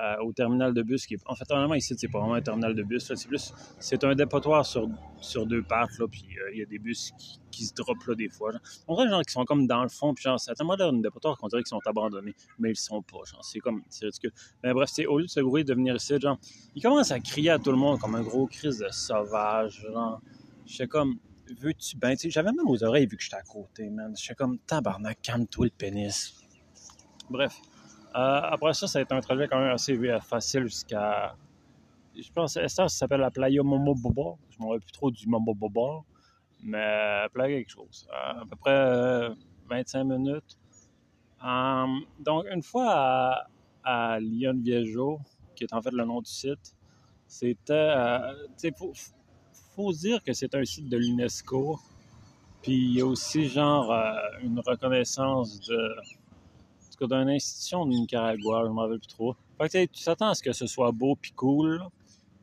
euh, 0.01 0.23
au 0.23 0.33
terminal 0.33 0.73
de 0.73 0.81
bus. 0.81 1.05
Qui 1.05 1.15
est, 1.15 1.21
en 1.25 1.35
fait, 1.35 1.49
normalement, 1.49 1.75
ici, 1.75 1.95
c'est 1.97 2.07
pas 2.07 2.19
vraiment 2.19 2.35
un 2.35 2.41
terminal 2.41 2.75
de 2.75 2.83
bus. 2.83 3.11
C'est 3.13 3.27
plus, 3.27 3.53
c'est 3.79 4.03
un 4.03 4.15
dépotoir 4.15 4.65
sur, 4.65 4.87
sur 5.21 5.45
deux 5.45 5.63
pattes. 5.63 5.97
Là, 5.99 6.07
puis 6.07 6.25
euh, 6.37 6.51
il 6.53 6.59
y 6.59 6.61
a 6.61 6.65
des 6.65 6.79
bus 6.79 7.11
qui, 7.17 7.39
qui 7.51 7.65
se 7.65 7.73
droppent 7.73 8.05
là 8.07 8.15
des 8.15 8.29
fois. 8.29 8.51
Genre. 8.51 8.61
On 8.87 8.95
dirait 8.95 9.09
gens 9.09 9.21
qui 9.21 9.31
sont 9.31 9.45
comme 9.45 9.67
dans 9.67 9.83
le 9.83 9.89
fond. 9.89 10.13
Puis 10.13 10.23
genre, 10.23 10.39
c'est 10.39 10.53
tellement 10.53 10.75
l'air 10.75 10.91
d'un 10.91 10.99
dépotoir 10.99 11.37
qu'on 11.37 11.47
dirait 11.47 11.61
qu'ils 11.61 11.69
sont 11.69 11.81
abandonnés. 11.85 12.35
Mais 12.59 12.71
ils 12.71 12.75
sont 12.75 13.01
pas. 13.01 13.19
Genre, 13.25 13.43
c'est 13.43 13.59
comme, 13.59 13.83
c'est 13.89 14.05
ridicule. 14.05 14.31
Mais 14.63 14.73
bref, 14.73 14.89
c'est, 14.91 15.05
au 15.05 15.19
lieu 15.19 15.25
de 15.25 15.29
se 15.29 15.39
grouiller, 15.39 15.63
de 15.63 15.73
venir 15.73 15.95
ici, 15.95 16.19
genre, 16.19 16.37
il 16.75 16.81
commence 16.81 17.11
à 17.11 17.19
crier 17.19 17.51
à 17.51 17.59
tout 17.59 17.71
le 17.71 17.77
monde 17.77 17.99
comme 17.99 18.15
un 18.15 18.23
gros 18.23 18.47
crise 18.47 18.79
de 18.79 18.89
sauvage. 18.89 19.81
Genre, 19.81 20.21
je 20.65 20.75
sais 20.75 20.87
comme, 20.87 21.19
veux-tu 21.59 21.97
ben, 21.97 22.15
tu 22.15 22.31
j'avais 22.31 22.51
même 22.51 22.67
aux 22.67 22.83
oreilles 22.83 23.05
vu 23.05 23.17
que 23.17 23.23
j'étais 23.23 23.35
à 23.35 23.43
côté, 23.43 23.89
man. 23.89 24.13
Je 24.17 24.23
sais 24.23 24.35
comme, 24.35 24.57
tabarnak, 24.59 25.21
calme-toi 25.21 25.65
le 25.65 25.71
pénis. 25.71 26.33
Bref. 27.29 27.55
Euh, 28.15 28.41
après 28.43 28.73
ça, 28.73 28.87
ça 28.87 28.99
a 28.99 29.01
été 29.01 29.13
un 29.13 29.21
trajet 29.21 29.47
quand 29.47 29.59
même 29.59 29.71
assez 29.71 29.93
euh, 29.97 30.19
facile 30.19 30.63
jusqu'à. 30.63 31.35
Je 32.15 32.31
pense 32.31 32.53
que 32.53 32.67
ça, 32.67 32.87
s'appelle 32.87 33.21
la 33.21 33.31
Playa 33.31 33.63
Momoboba. 33.63 34.37
Je 34.51 34.59
m'en 34.59 34.77
plus 34.77 34.91
trop 34.91 35.09
du 35.09 35.27
Momoboba, 35.27 36.03
mais 36.63 37.25
Playa 37.33 37.57
quelque 37.57 37.71
chose. 37.71 38.07
Euh, 38.11 38.41
à 38.41 38.45
peu 38.45 38.55
près 38.55 39.29
25 39.67 40.03
minutes. 40.03 40.57
donc, 42.19 42.45
une 42.51 42.61
fois 42.61 43.47
à, 43.83 44.19
Lyon 44.19 44.59
Viejo, 44.63 45.19
qui 45.55 45.63
est 45.63 45.73
en 45.73 45.81
fait 45.81 45.91
le 45.91 46.05
nom 46.05 46.21
du 46.21 46.29
site, 46.29 46.75
c'était. 47.25 47.89
il 48.63 48.73
faut, 49.75 49.91
dire 49.91 50.23
que 50.23 50.33
c'est 50.33 50.53
un 50.53 50.63
site 50.65 50.87
de 50.87 50.97
l'UNESCO. 50.97 51.79
Puis 52.61 52.73
il 52.73 52.97
y 52.97 53.01
a 53.01 53.07
aussi, 53.07 53.47
genre, 53.47 53.91
une 54.43 54.59
reconnaissance 54.59 55.59
de 55.61 55.95
d'une 57.07 57.29
institution 57.29 57.85
de 57.85 57.91
Nicaragua, 57.91 58.63
je 58.65 58.69
m'en 58.69 58.81
rappelle 58.81 58.99
plus 58.99 59.07
trop. 59.07 59.35
Fait 59.59 59.69
que 59.69 59.91
tu 59.91 60.03
t'attends 60.03 60.29
à 60.29 60.35
ce 60.35 60.43
que 60.43 60.53
ce 60.53 60.67
soit 60.67 60.91
beau 60.91 61.15
puis 61.15 61.31
cool, 61.31 61.83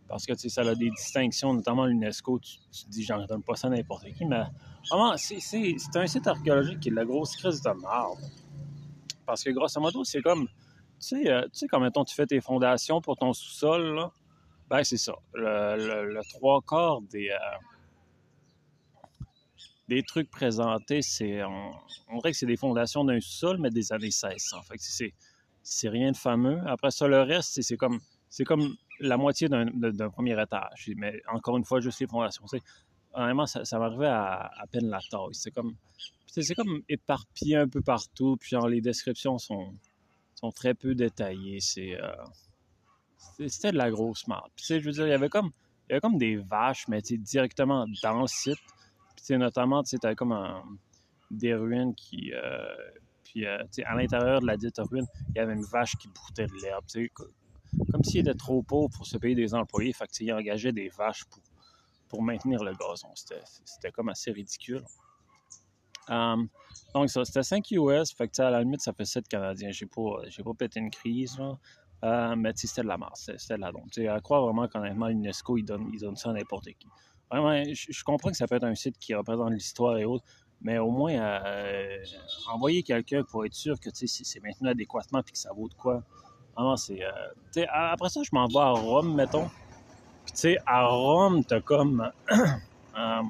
parce 0.08 0.26
que 0.26 0.34
ça 0.36 0.62
a 0.62 0.74
des 0.74 0.90
distinctions, 0.90 1.54
notamment 1.54 1.86
l'UNESCO. 1.86 2.40
Tu, 2.40 2.84
te 2.84 2.90
dis, 2.90 3.04
j'en 3.04 3.24
donne 3.26 3.42
pas 3.42 3.54
ça 3.54 3.68
à 3.68 3.70
n'importe 3.70 4.06
qui, 4.12 4.24
mais 4.24 4.42
vraiment, 4.90 5.16
c'est 5.16 5.96
un 5.96 6.06
site 6.06 6.26
archéologique 6.26 6.80
qui 6.80 6.88
est 6.88 6.90
de 6.90 6.96
la 6.96 7.04
grosse 7.04 7.36
crise 7.36 7.62
de 7.62 7.70
marbre. 7.70 8.18
Parce 9.24 9.44
que 9.44 9.50
grosso 9.50 9.80
modo, 9.80 10.02
c'est 10.02 10.22
comme, 10.22 10.46
tu 10.46 10.52
sais, 10.98 11.30
euh, 11.30 11.42
tu 11.52 11.68
sais, 11.68 11.78
mettons, 11.78 12.04
tu 12.04 12.14
fais 12.14 12.26
tes 12.26 12.40
fondations 12.40 13.00
pour 13.00 13.16
ton 13.16 13.32
sous-sol, 13.32 14.08
ben 14.68 14.82
c'est 14.84 14.96
ça. 14.96 15.14
Le, 15.34 16.20
trois 16.30 16.60
quarts 16.62 17.00
des. 17.02 17.30
Euh, 17.30 17.36
des 19.90 20.04
trucs 20.04 20.30
présentés, 20.30 21.02
c'est 21.02 21.42
on, 21.42 21.72
dirait 22.18 22.30
que 22.30 22.36
c'est 22.38 22.46
des 22.46 22.56
fondations 22.56 23.04
d'un 23.04 23.20
sol, 23.20 23.58
mais 23.58 23.70
des 23.70 23.92
années 23.92 24.06
1600. 24.06 24.62
Fait 24.62 24.76
c'est, 24.78 25.12
c'est 25.64 25.88
rien 25.88 26.12
de 26.12 26.16
fameux. 26.16 26.60
Après 26.66 26.92
ça, 26.92 27.08
le 27.08 27.22
reste, 27.22 27.60
c'est, 27.60 27.76
comme 27.76 27.98
c'est 28.28 28.44
comme 28.44 28.76
la 29.00 29.16
moitié 29.16 29.48
d'un, 29.48 29.66
premier 30.10 30.40
étage. 30.40 30.92
Mais 30.96 31.20
encore 31.32 31.56
une 31.56 31.64
fois, 31.64 31.80
juste 31.80 31.98
les 31.98 32.06
fondations. 32.06 32.44
honnêtement, 33.14 33.46
ça, 33.46 33.64
ça 33.64 33.80
m'arrivait 33.80 34.06
à, 34.06 34.48
peine 34.70 34.88
la 34.88 35.00
taille. 35.10 35.32
C'est 35.32 35.50
comme 35.50 35.74
c'est 36.28 36.54
comme 36.54 36.82
éparpillé 36.88 37.56
un 37.56 37.68
peu 37.68 37.82
partout. 37.82 38.36
Puis 38.38 38.50
genre, 38.50 38.68
les 38.68 38.80
descriptions 38.80 39.38
sont, 39.38 39.74
sont 40.36 40.52
très 40.52 40.74
peu 40.74 40.94
détaillées. 40.94 41.58
C'est, 41.58 42.00
euh, 42.00 42.12
c'était 43.48 43.72
de 43.72 43.76
la 43.76 43.90
grosse. 43.90 44.24
Puis, 44.54 44.66
je 44.68 44.84
veux 44.84 44.92
dire, 44.92 45.06
il 45.08 45.10
y 45.10 45.14
avait 45.14 45.28
comme, 45.28 45.50
il 45.88 45.90
y 45.90 45.92
avait 45.94 46.00
comme 46.00 46.16
des 46.16 46.36
vaches, 46.36 46.86
mais 46.86 47.02
directement 47.02 47.86
dans 48.04 48.20
le 48.20 48.28
site. 48.28 48.58
Puis, 49.26 49.38
notamment, 49.38 49.82
tu 49.82 49.96
sais, 50.00 50.14
comme 50.14 50.34
des 51.30 51.54
ruines 51.54 51.94
qui. 51.94 52.32
Euh, 52.32 52.74
puis, 53.24 53.46
euh, 53.46 53.62
à 53.84 53.94
l'intérieur 53.94 54.40
de 54.40 54.46
la 54.46 54.56
dite 54.56 54.78
ruine, 54.78 55.06
il 55.30 55.36
y 55.36 55.38
avait 55.38 55.54
une 55.54 55.64
vache 55.64 55.96
qui 55.96 56.08
broutait 56.08 56.46
de 56.46 56.54
l'herbe. 56.62 56.84
Comme 57.92 58.02
s'il 58.02 58.20
était 58.20 58.34
trop 58.34 58.62
pauvre 58.62 58.88
pour 58.96 59.06
se 59.06 59.16
payer 59.16 59.34
des 59.34 59.54
employés. 59.54 59.92
Fait 59.92 60.06
que, 60.06 60.12
il 60.20 60.32
engageait 60.32 60.72
des 60.72 60.88
vaches 60.88 61.24
pour, 61.26 61.42
pour 62.08 62.22
maintenir 62.22 62.64
le 62.64 62.72
gazon. 62.72 63.12
C'était 63.14 63.92
comme 63.92 64.08
assez 64.08 64.32
ridicule. 64.32 64.82
Um, 66.08 66.48
donc, 66.92 67.08
ça, 67.08 67.24
c'était 67.24 67.44
5 67.44 67.70
US. 67.70 68.12
Fait 68.12 68.26
que, 68.26 68.42
à 68.42 68.50
la 68.50 68.62
limite, 68.62 68.80
ça 68.80 68.92
fait 68.92 69.04
7 69.04 69.28
Canadiens. 69.28 69.70
J'ai 69.70 69.86
pas, 69.86 70.22
pas 70.44 70.54
pété 70.54 70.80
une 70.80 70.90
crise, 70.90 71.38
là. 71.38 71.56
Euh, 72.02 72.34
mais 72.34 72.52
c'était 72.54 72.80
de 72.80 72.86
la 72.86 72.96
masse, 72.96 73.30
c'était 73.36 73.56
de 73.56 73.60
la 73.60 73.72
dompe. 73.72 73.90
À 74.08 74.20
croire 74.20 74.42
vraiment 74.42 74.66
qu'honnêtement, 74.68 75.08
l'UNESCO, 75.08 75.58
ils 75.58 75.66
ils 75.92 76.00
donnent 76.00 76.16
ça 76.16 76.30
à 76.30 76.32
n'importe 76.32 76.70
qui. 76.72 76.88
Vraiment, 77.30 77.62
je, 77.72 78.04
comprends 78.04 78.30
que 78.30 78.36
ça 78.36 78.46
peut 78.48 78.56
être 78.56 78.64
un 78.64 78.74
site 78.74 78.98
qui 78.98 79.14
représente 79.14 79.52
l'histoire 79.52 79.96
et 79.98 80.04
autres, 80.04 80.24
mais 80.62 80.78
au 80.78 80.90
moins 80.90 81.12
euh, 81.12 81.96
envoyer 82.52 82.82
quelqu'un 82.82 83.22
pour 83.22 83.44
être 83.44 83.54
sûr 83.54 83.78
que 83.78 83.88
c'est 83.92 84.42
maintenu 84.42 84.68
adéquatement 84.68 85.20
et 85.20 85.30
que 85.30 85.38
ça 85.38 85.52
vaut 85.52 85.68
de 85.68 85.74
quoi. 85.74 86.02
Vraiment, 86.56 86.76
c'est. 86.76 87.00
Euh, 87.04 87.66
après 87.72 88.08
ça, 88.08 88.22
je 88.24 88.30
m'en 88.32 88.46
vais 88.48 88.58
à 88.58 88.70
Rome, 88.70 89.14
mettons. 89.14 89.48
Puis, 90.24 90.32
tu 90.32 90.40
sais, 90.40 90.58
à 90.66 90.86
Rome, 90.86 91.44
t'as 91.44 91.60
comme. 91.60 92.10
Euh, 92.98 93.22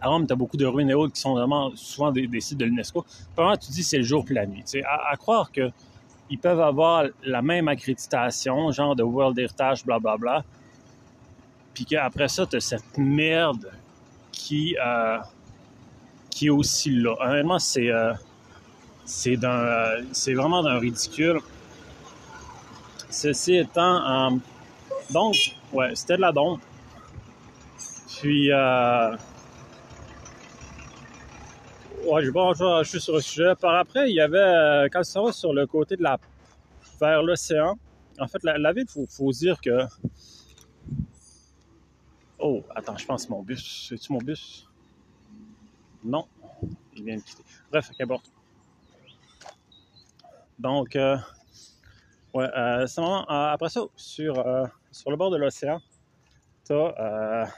à 0.00 0.08
Rome, 0.08 0.26
tu 0.26 0.32
as 0.32 0.36
beaucoup 0.36 0.56
de 0.56 0.64
ruines 0.64 0.88
et 0.88 0.94
autres 0.94 1.12
qui 1.12 1.20
sont 1.20 1.34
vraiment 1.34 1.70
souvent 1.76 2.10
des, 2.10 2.40
sites 2.40 2.56
de 2.56 2.64
l'UNESCO. 2.64 3.04
Vraiment, 3.36 3.54
tu 3.54 3.70
dis 3.70 3.84
c'est 3.84 3.98
le 3.98 4.02
jour 4.02 4.24
puis 4.24 4.34
la 4.34 4.46
nuit. 4.46 4.64
À, 4.82 5.10
à, 5.10 5.16
croire 5.16 5.52
qu'ils 5.52 6.38
peuvent 6.40 6.62
avoir 6.62 7.04
la 7.22 7.42
même 7.42 7.68
accréditation, 7.68 8.72
genre 8.72 8.96
de 8.96 9.02
World 9.02 9.38
Heritage, 9.38 9.84
blablabla, 9.84 10.16
bla, 10.16 10.40
bla, 10.40 10.44
puis 11.76 11.84
qu'après 11.84 12.26
ça, 12.28 12.46
tu 12.46 12.56
as 12.56 12.60
cette 12.60 12.96
merde 12.96 13.70
qui, 14.32 14.74
euh, 14.82 15.18
qui 16.30 16.46
est 16.46 16.50
aussi 16.50 16.88
là. 16.88 17.14
Honnêtement, 17.20 17.58
c'est 17.58 17.90
euh, 17.90 18.14
c'est 19.04 19.36
euh, 19.44 20.00
vraiment 20.34 20.62
d'un 20.62 20.78
ridicule. 20.78 21.38
Ceci 23.10 23.56
étant, 23.56 24.40
donc, 25.10 25.34
ouais, 25.74 25.94
c'était 25.94 26.16
de 26.16 26.22
la 26.22 26.32
dompe. 26.32 26.62
Puis, 28.16 28.48
ouais, 28.48 29.16
je, 32.24 32.30
bon, 32.30 32.54
je, 32.54 32.88
suis 32.88 33.02
sur 33.02 33.16
le 33.16 33.20
sujet. 33.20 33.54
Par 33.60 33.74
après, 33.74 34.08
il 34.08 34.14
y 34.14 34.20
avait, 34.22 34.88
quand 34.90 35.04
ça 35.04 35.20
va 35.20 35.30
sur 35.30 35.52
le 35.52 35.66
côté 35.66 35.96
de 35.96 36.02
la 36.02 36.18
vers 36.98 37.22
l'océan. 37.22 37.78
En 38.18 38.28
fait, 38.28 38.42
la, 38.44 38.72
ville, 38.72 38.86
il 38.96 39.06
faut, 39.10 39.30
dire 39.30 39.60
que. 39.60 39.82
Oh, 42.48 42.64
attends, 42.76 42.96
je 42.96 43.04
pense 43.04 43.28
mon 43.28 43.42
bus. 43.42 43.88
C'est-tu 43.88 44.12
mon 44.12 44.20
bus? 44.20 44.68
Non, 46.04 46.28
il 46.94 47.02
vient 47.02 47.16
de 47.16 47.22
quitter. 47.22 47.42
Bref, 47.72 47.90
qu'importe. 47.98 48.30
Donc, 50.56 50.94
euh, 50.94 51.16
ouais, 52.34 52.48
euh, 52.56 52.86
euh, 52.86 53.22
après 53.28 53.68
ça, 53.68 53.80
sur, 53.96 54.44
sur 54.92 55.10
le 55.10 55.16
bord 55.16 55.30
de 55.32 55.38
l'océan, 55.38 55.80
t'as 56.64 57.48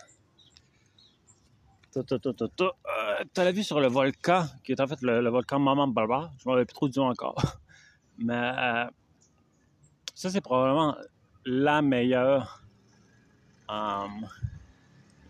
tu 1.92 3.40
as 3.40 3.44
la 3.44 3.52
vue 3.52 3.62
sur 3.62 3.80
le 3.80 3.88
volcan, 3.88 4.46
qui 4.64 4.72
est 4.72 4.80
en 4.80 4.86
fait 4.86 5.00
le, 5.02 5.28
volcan 5.28 5.58
Maman 5.58 5.88
Balba. 5.88 6.30
Je 6.38 6.48
m'en 6.48 6.54
avais 6.54 6.64
plus 6.64 6.74
trop 6.74 6.88
du 6.88 6.98
encore. 6.98 7.36
Mais 8.18 8.34
euh, 8.34 8.84
ça, 10.14 10.30
c'est 10.30 10.40
probablement 10.40 10.96
la 11.44 11.82
meilleure, 11.82 12.62
euh, 13.70 14.06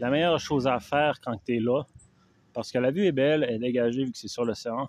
la 0.01 0.11
meilleure 0.11 0.39
chose 0.39 0.67
à 0.67 0.79
faire 0.81 1.21
quand 1.21 1.37
tu 1.45 1.57
es 1.57 1.61
là. 1.61 1.83
Parce 2.53 2.73
que 2.73 2.79
la 2.79 2.91
vue 2.91 3.07
est 3.07 3.13
belle, 3.13 3.45
elle 3.45 3.57
est 3.57 3.59
dégagée 3.59 4.05
vu 4.05 4.13
que 4.13 4.19
c'est 4.19 4.29
sur 4.29 4.45
l'océan. 4.45 4.89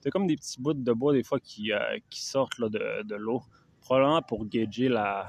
C'est 0.00 0.10
comme 0.10 0.26
des 0.26 0.36
petits 0.36 0.60
bouts 0.60 0.74
de 0.74 0.92
bois 0.92 1.12
des 1.12 1.22
fois 1.22 1.40
qui, 1.40 1.72
euh, 1.72 1.98
sortent 2.10 2.60
de, 2.60 3.14
l'eau. 3.14 3.42
Probablement 3.80 4.22
pour 4.22 4.46
gager 4.46 4.88
la, 4.88 5.28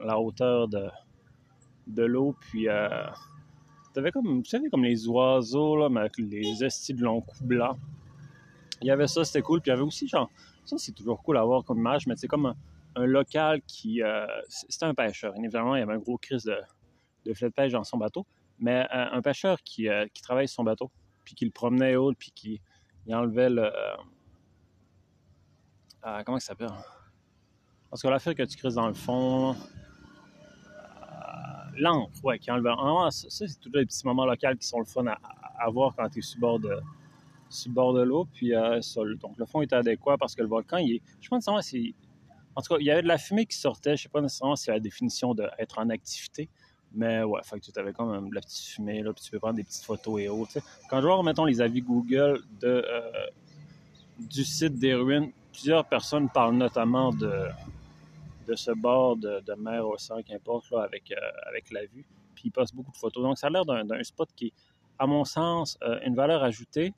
hauteur 0.00 0.68
de, 0.68 2.02
l'eau. 2.02 2.34
Puis 2.40 2.68
T'avais 3.98 4.12
comme, 4.12 4.38
vous 4.38 4.44
savez, 4.44 4.68
comme 4.70 4.84
les 4.84 5.08
oiseaux, 5.08 5.76
là, 5.76 5.88
mais 5.88 6.00
avec 6.00 6.18
les 6.18 6.62
estis 6.62 6.94
de 6.94 7.02
long 7.02 7.20
cou 7.20 7.36
blanc. 7.42 7.76
Il 8.80 8.86
y 8.86 8.90
avait 8.90 9.08
ça, 9.08 9.24
c'était 9.24 9.42
cool. 9.42 9.60
Puis 9.60 9.70
il 9.70 9.74
y 9.74 9.74
avait 9.74 9.82
aussi, 9.82 10.06
genre, 10.06 10.30
ça, 10.64 10.76
c'est 10.78 10.92
toujours 10.92 11.22
cool 11.22 11.36
à 11.36 11.42
voir 11.42 11.64
comme 11.64 11.78
image, 11.78 12.06
mais 12.06 12.14
c'est 12.16 12.28
comme 12.28 12.54
un, 12.94 13.06
local 13.06 13.60
qui. 13.62 14.02
Euh, 14.02 14.26
c'était 14.48 14.84
un 14.84 14.94
pêcheur. 14.94 15.34
Évidemment, 15.36 15.74
il 15.74 15.80
y 15.80 15.82
avait 15.82 15.94
un 15.94 15.98
gros 15.98 16.16
crise 16.16 16.44
de, 16.44 16.56
de 17.26 17.32
de 17.32 17.48
pêche 17.48 17.72
dans 17.72 17.82
son 17.82 17.96
bateau. 17.96 18.24
Mais 18.60 18.86
euh, 18.92 19.06
un 19.12 19.22
pêcheur 19.22 19.62
qui, 19.62 19.88
euh, 19.88 20.06
qui 20.12 20.22
travaille 20.22 20.48
son 20.48 20.64
bateau, 20.64 20.90
puis 21.24 21.34
qui 21.34 21.44
le 21.44 21.50
promenait 21.50 21.96
haut, 21.96 22.12
puis 22.12 22.32
qui 22.34 22.60
il 23.06 23.14
enlevait 23.14 23.50
le. 23.50 23.70
comment 26.24 26.38
ça 26.38 26.48
s'appelle? 26.48 26.68
Parce 27.90 28.02
que 28.02 28.08
l'affaire 28.08 28.34
que 28.34 28.42
tu 28.42 28.56
crises 28.56 28.74
dans 28.74 28.88
le 28.88 28.94
fond, 28.94 29.56
l'encre, 31.78 32.12
ouais, 32.24 32.38
qui 32.38 32.50
enlève. 32.50 32.74
Ah, 32.78 33.08
ça, 33.10 33.28
c'est 33.28 33.60
tous 33.60 33.70
les 33.72 33.86
petits 33.86 34.06
moments 34.06 34.26
locaux 34.26 34.54
qui 34.58 34.66
sont 34.66 34.80
le 34.80 34.84
fun 34.84 35.06
à, 35.06 35.70
voir 35.70 35.94
quand 35.96 36.08
tu 36.08 36.18
es 36.18 36.22
sur 36.22 36.40
bord 36.40 36.58
de, 36.58 36.78
sur 37.48 37.72
bord 37.72 37.94
de 37.94 38.02
l'eau. 38.02 38.26
Puis, 38.32 38.54
euh, 38.54 38.80
donc, 39.20 39.38
le 39.38 39.46
fond 39.46 39.62
est 39.62 39.72
adéquat 39.72 40.16
parce 40.18 40.34
que 40.34 40.42
le 40.42 40.48
volcan, 40.48 40.78
il 40.78 40.96
est. 40.96 41.02
Je 41.20 41.28
pense 41.28 41.38
nécessairement 41.38 41.62
si. 41.62 41.94
En 42.54 42.62
tout 42.62 42.74
cas, 42.74 42.80
il 42.80 42.86
y 42.86 42.90
avait 42.90 43.02
de 43.02 43.08
la 43.08 43.18
fumée 43.18 43.46
qui 43.46 43.56
sortait. 43.56 43.96
Je 43.96 44.02
sais 44.02 44.08
pas 44.08 44.20
nécessairement 44.20 44.56
si 44.56 44.64
c'est 44.64 44.72
la 44.72 44.80
définition 44.80 45.34
d'être 45.34 45.78
en 45.78 45.88
activité. 45.90 46.48
Mais 46.92 47.22
ouais, 47.22 47.40
fait 47.44 47.60
que 47.60 47.70
tu 47.70 47.78
avais 47.78 47.92
même 47.98 48.30
de 48.30 48.34
la 48.34 48.40
petite 48.40 48.66
fumée, 48.66 49.02
là, 49.02 49.12
puis 49.12 49.22
tu 49.22 49.30
peux 49.30 49.38
prendre 49.38 49.56
des 49.56 49.64
petites 49.64 49.84
photos 49.84 50.20
et 50.20 50.28
autres. 50.28 50.58
Quand 50.88 51.00
je 51.00 51.06
vois, 51.06 51.22
mettons, 51.22 51.44
les 51.44 51.60
avis 51.60 51.82
Google 51.82 52.40
de, 52.60 52.84
euh, 52.86 53.10
du 54.18 54.44
site 54.44 54.78
des 54.78 54.94
ruines, 54.94 55.30
plusieurs 55.52 55.84
personnes 55.84 56.28
parlent 56.30 56.56
notamment 56.56 57.12
de, 57.12 57.48
de 58.46 58.54
ce 58.54 58.70
bord 58.70 59.16
de, 59.16 59.54
mer 59.58 59.86
au 59.86 59.98
sein, 59.98 60.22
qu'importe, 60.22 60.70
là, 60.70 60.82
avec, 60.82 61.12
euh, 61.12 61.16
avec 61.46 61.70
la 61.70 61.82
vue. 61.82 62.06
Puis 62.34 62.44
il 62.46 62.50
passe 62.50 62.72
beaucoup 62.72 62.92
de 62.92 62.96
photos. 62.96 63.22
Donc, 63.22 63.36
ça 63.38 63.48
a 63.48 63.50
l'air 63.50 63.64
d'un 63.64 64.02
spot 64.02 64.30
qui 64.34 64.46
est, 64.46 64.52
à 64.98 65.06
mon 65.06 65.24
sens, 65.24 65.78
euh, 65.82 66.00
une 66.04 66.14
valeur 66.14 66.42
ajoutée 66.42 66.94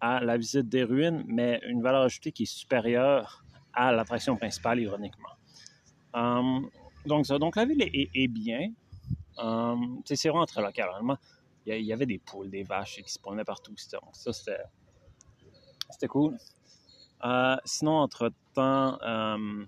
à 0.00 0.20
la 0.20 0.36
visite 0.36 0.68
des 0.68 0.84
ruines, 0.84 1.24
mais 1.26 1.60
une 1.66 1.82
valeur 1.82 2.02
ajoutée 2.02 2.30
qui 2.32 2.44
est 2.44 2.46
supérieure 2.46 3.42
à 3.72 3.92
l'attraction 3.92 4.36
principale, 4.36 4.80
ironiquement. 4.80 5.30
Hum, 6.14 6.70
donc, 7.06 7.26
ça, 7.26 7.38
donc, 7.38 7.56
la 7.56 7.64
ville 7.64 7.82
est, 7.82 8.28
bien. 8.28 8.72
Um, 9.38 10.02
c'est 10.04 10.28
vraiment 10.28 10.46
très 10.46 10.62
local. 10.62 10.90
il 11.66 11.84
y 11.84 11.92
avait 11.92 12.06
des 12.06 12.18
poules, 12.18 12.50
des 12.50 12.62
vaches 12.62 13.02
qui 13.02 13.12
se 13.12 13.18
promenaient 13.18 13.44
partout. 13.44 13.74
Ça, 13.76 14.32
c'était 14.32 16.08
cool. 16.08 16.36
Euh, 17.24 17.56
sinon, 17.64 17.92
entre-temps, 17.92 18.98
hum, 19.02 19.66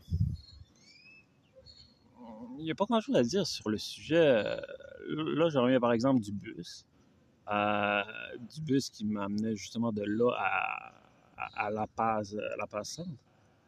il 2.59 2.65
n'y 2.65 2.71
a 2.71 2.75
pas 2.75 2.87
grand-chose 2.87 3.17
à 3.17 3.23
dire 3.23 3.47
sur 3.47 3.69
le 3.71 3.79
sujet. 3.79 4.17
Euh, 4.17 4.61
là, 5.09 5.49
je 5.49 5.59
reviens 5.59 5.81
par 5.81 5.93
exemple 5.93 6.21
du 6.21 6.33
bus. 6.33 6.85
Euh, 7.51 8.03
du 8.55 8.61
bus 8.61 8.91
qui 8.91 9.07
m'amenait 9.07 9.57
justement 9.57 9.91
de 9.93 10.03
là 10.03 10.33
à, 11.57 11.71
La 11.71 11.87
Paz, 11.87 12.37
La 12.59 12.67
Paz 12.67 13.03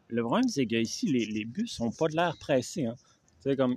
Le 0.07 0.21
problème, 0.23 0.47
c'est 0.47 0.65
qu'ici, 0.67 1.07
les, 1.07 1.25
les 1.25 1.45
bus 1.45 1.79
n'ont 1.79 1.91
pas 1.91 2.07
de 2.07 2.15
l'air 2.15 2.37
pressés. 2.37 2.85
Hein. 2.85 2.95
Comme 3.57 3.75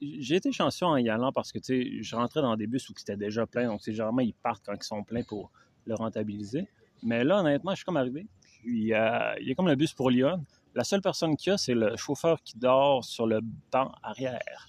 j'ai 0.00 0.36
été 0.36 0.52
chanceux 0.52 0.86
en 0.86 0.96
y 0.96 1.08
allant 1.08 1.32
parce 1.32 1.52
que 1.52 1.58
je 1.62 2.16
rentrais 2.16 2.42
dans 2.42 2.56
des 2.56 2.66
bus 2.66 2.88
où 2.88 2.94
c'était 2.96 3.16
déjà 3.16 3.46
plein, 3.46 3.68
donc 3.68 3.80
généralement 3.84 4.22
ils 4.22 4.34
partent 4.34 4.62
quand 4.64 4.74
ils 4.74 4.82
sont 4.82 5.02
pleins 5.02 5.22
pour 5.22 5.50
le 5.86 5.94
rentabiliser. 5.94 6.66
Mais 7.02 7.24
là, 7.24 7.40
honnêtement, 7.40 7.72
je 7.72 7.76
suis 7.76 7.84
comme 7.84 7.96
arrivé. 7.96 8.26
Puis 8.42 8.94
euh, 8.94 9.34
il 9.40 9.48
y 9.48 9.52
a 9.52 9.54
comme 9.54 9.68
le 9.68 9.76
bus 9.76 9.92
pour 9.92 10.10
Lyon. 10.10 10.44
La 10.74 10.84
seule 10.84 11.02
personne 11.02 11.36
qu'il 11.36 11.50
y 11.50 11.54
a, 11.54 11.58
c'est 11.58 11.74
le 11.74 11.96
chauffeur 11.96 12.42
qui 12.42 12.56
dort 12.56 13.04
sur 13.04 13.26
le 13.26 13.40
banc 13.70 13.92
arrière. 14.02 14.68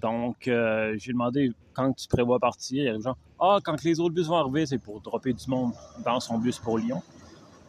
Donc, 0.00 0.48
euh, 0.48 0.94
j'ai 0.98 1.12
demandé 1.12 1.52
quand 1.72 1.92
tu 1.92 2.08
prévois 2.08 2.38
partir. 2.38 2.82
Il 2.82 2.86
y 2.86 2.88
a 2.88 2.96
des 2.96 3.02
gens, 3.02 3.16
ah, 3.40 3.58
quand 3.62 3.82
les 3.84 4.00
autres 4.00 4.14
bus 4.14 4.26
vont 4.26 4.36
arriver, 4.36 4.66
c'est 4.66 4.78
pour 4.78 5.00
dropper 5.00 5.32
du 5.32 5.48
monde 5.48 5.72
dans 6.04 6.20
son 6.20 6.38
bus 6.38 6.58
pour 6.58 6.78
Lyon. 6.78 7.02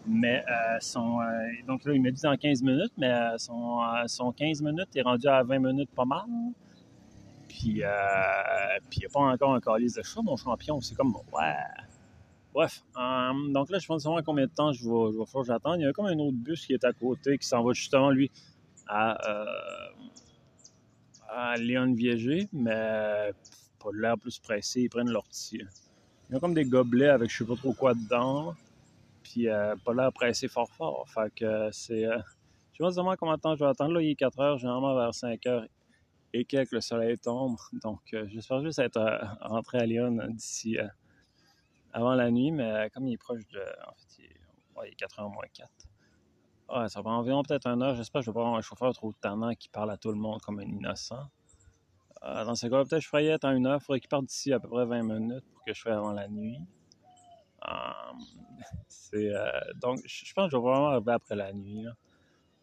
Mais 0.10 0.44
euh, 0.50 0.78
son, 0.80 1.22
euh, 1.22 1.26
donc 1.68 1.86
là, 1.86 1.94
il 1.94 2.02
m'a 2.02 2.12
dit 2.12 2.22
dans 2.22 2.36
15 2.36 2.64
minutes, 2.64 2.94
mais 2.98 3.14
son, 3.38 3.80
son 4.08 4.32
15 4.32 4.62
minutes 4.62 4.96
est 4.96 5.02
rendu 5.02 5.28
à 5.28 5.44
20 5.44 5.60
minutes 5.60 5.92
pas 5.96 6.06
mal. 6.06 6.26
Puis, 7.48 7.82
puis 8.90 8.98
il 8.98 9.00
n'y 9.00 9.06
a 9.06 9.10
pas 9.12 9.20
encore 9.20 9.54
un 9.54 9.60
calice 9.62 9.94
de 9.94 10.04
chat, 10.04 10.22
mon 10.22 10.36
champion. 10.36 10.82
C'est 10.82 10.96
comme, 10.96 11.14
ouais, 11.34 11.54
Bref, 12.54 12.84
euh, 12.98 13.54
donc 13.54 13.70
là, 13.70 13.78
je 13.78 13.86
pense 13.86 14.04
savoir 14.04 14.24
combien 14.24 14.46
de 14.46 14.52
temps 14.52 14.74
je 14.74 14.84
vais, 14.84 15.14
je 15.14 15.20
vais 15.20 15.26
faire 15.26 15.44
j'attends. 15.44 15.76
Il 15.76 15.82
y 15.82 15.86
a 15.86 15.94
comme 15.94 16.08
un 16.08 16.18
autre 16.18 16.38
bus 16.38 16.66
qui 16.66 16.74
est 16.74 16.84
à 16.84 16.94
côté, 16.94 17.38
qui 17.38 17.48
s'en 17.48 17.64
va 17.64 17.74
justement, 17.74 18.10
lui, 18.10 18.32
à, 18.88 19.30
euh, 19.30 19.46
à 21.30 21.58
Léon 21.58 21.94
Viégé, 21.94 22.50
mais 22.52 23.32
pas 23.80 23.90
l'air 23.94 24.18
plus 24.18 24.40
pressé, 24.40 24.82
ils 24.82 24.90
prennent 24.90 25.12
leur 25.12 25.24
petit. 25.26 25.62
Il 26.30 26.34
y 26.34 26.36
a 26.36 26.40
comme 26.40 26.54
des 26.54 26.66
gobelets 26.66 27.10
avec 27.10 27.30
je 27.30 27.38
sais 27.38 27.46
pas 27.46 27.56
trop 27.56 27.74
quoi 27.74 27.94
dedans, 27.94 28.56
puis 29.30 29.48
euh, 29.48 29.76
pas 29.86 29.94
l'air 29.94 30.12
pressé 30.12 30.48
fort 30.48 30.72
fort. 30.72 31.08
Fait 31.08 31.34
que 31.34 31.70
c'est... 31.72 32.06
Euh, 32.06 32.18
je 32.74 32.78
sais 32.78 32.84
pas 32.84 32.90
vraiment 32.90 33.16
combien 33.16 33.36
de 33.36 33.42
temps 33.42 33.56
je 33.56 33.64
vais 33.64 33.70
attendre. 33.70 33.94
Là, 33.94 34.02
il 34.02 34.12
est 34.12 34.16
4 34.16 34.40
heures, 34.40 34.58
généralement 34.58 34.96
vers 34.96 35.14
5 35.14 35.46
heures 35.48 35.66
et 36.34 36.46
quelques, 36.46 36.72
le 36.72 36.82
soleil 36.82 37.18
tombe. 37.18 37.58
Donc, 37.84 38.00
j'espère 38.28 38.62
juste 38.62 38.80
être 38.80 39.20
rentré 39.42 39.80
à 39.80 39.86
Lyon 39.86 40.18
d'ici 40.30 40.78
avant 41.92 42.14
la 42.14 42.32
nuit, 42.32 42.52
mais 42.52 42.90
comme 42.94 43.08
il 43.08 43.14
est 43.14 43.18
proche 43.18 43.46
de. 43.48 43.60
En 43.60 43.94
fait, 43.94 44.20
il 44.20 44.26
est, 44.88 44.96
4 44.96 45.20
h 45.20 45.24
moins 45.24 45.44
4. 45.54 45.70
Ouais, 46.70 46.88
ça 46.88 47.02
va 47.02 47.10
environ 47.12 47.44
peut-être 47.44 47.68
un 47.68 47.82
heure. 47.82 47.96
J'espère 47.96 48.22
que 48.22 48.28
je 48.28 48.32
vais 48.32 48.36
pas 48.36 48.42
avoir 48.42 48.56
un 48.56 48.62
chauffeur 48.62 48.94
trop 48.94 49.12
tannant 49.12 49.54
qui 49.56 49.68
parle 49.68 49.92
à 49.92 49.98
tout 49.98 50.10
le 50.10 50.18
monde 50.18 50.40
comme 50.42 50.60
un 50.60 50.64
innocent. 50.64 51.28
Euh, 52.24 52.46
dans 52.46 52.56
ce 52.56 52.68
cas-là, 52.68 52.84
peut-être 52.84 53.00
que 53.00 53.04
je 53.04 53.08
ferais 53.08 53.26
être 53.26 53.46
en 53.46 53.52
une 53.52 53.66
heure. 53.66 53.80
Il 53.82 53.84
faudrait 53.84 54.00
qu'il 54.00 54.10
parte 54.10 54.26
d'ici 54.26 54.54
à 54.54 54.60
peu 54.60 54.70
près 54.70 54.86
20 54.86 55.04
minutes 55.04 55.46
pour 55.52 55.64
que 55.64 55.74
je 55.74 55.82
fasse 55.82 55.94
avant 55.94 56.12
la 56.12 56.28
nuit. 56.28 56.60
C'est, 58.88 59.34
euh, 59.34 59.50
donc, 59.76 60.00
je 60.06 60.34
pense 60.34 60.48
que 60.48 60.52
je 60.52 60.58
vais 60.58 60.62
vraiment 60.62 60.90
arriver 60.90 61.12
après 61.12 61.36
la 61.36 61.54
nuit. 61.54 61.84
Là. 61.84 61.96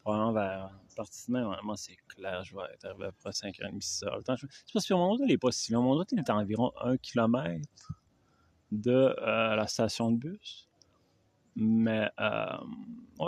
Probablement 0.01 0.33
vers. 0.33 0.71
Partie 0.97 1.31
de 1.31 1.39
moi, 1.39 1.77
c'est 1.77 1.97
clair, 2.09 2.43
je 2.43 2.57
vais 2.57 2.63
être 2.73 2.87
arrivé 2.87 3.05
à 3.05 3.13
peu 3.13 3.19
près 3.21 3.31
5h30, 3.31 3.83
6h. 3.83 4.17
Le 4.17 4.23
temps, 4.23 4.35
je... 4.37 4.47
C'est 4.49 4.73
parce 4.73 4.87
que 4.87 4.95
mon 4.95 5.11
hôtel 5.11 5.27
n'est 5.27 5.37
pas 5.37 5.53
si 5.53 5.73
long. 5.73 5.83
Mon 5.83 5.93
hôtel 5.93 6.19
est 6.21 6.31
à 6.31 6.37
environ 6.37 6.73
1 6.81 6.97
km 6.97 7.61
de 8.73 8.91
euh, 8.93 9.57
la 9.57 9.67
station 9.67 10.11
de 10.11 10.17
bus. 10.17 10.71
Mais 11.55 12.11
euh, 12.19 12.47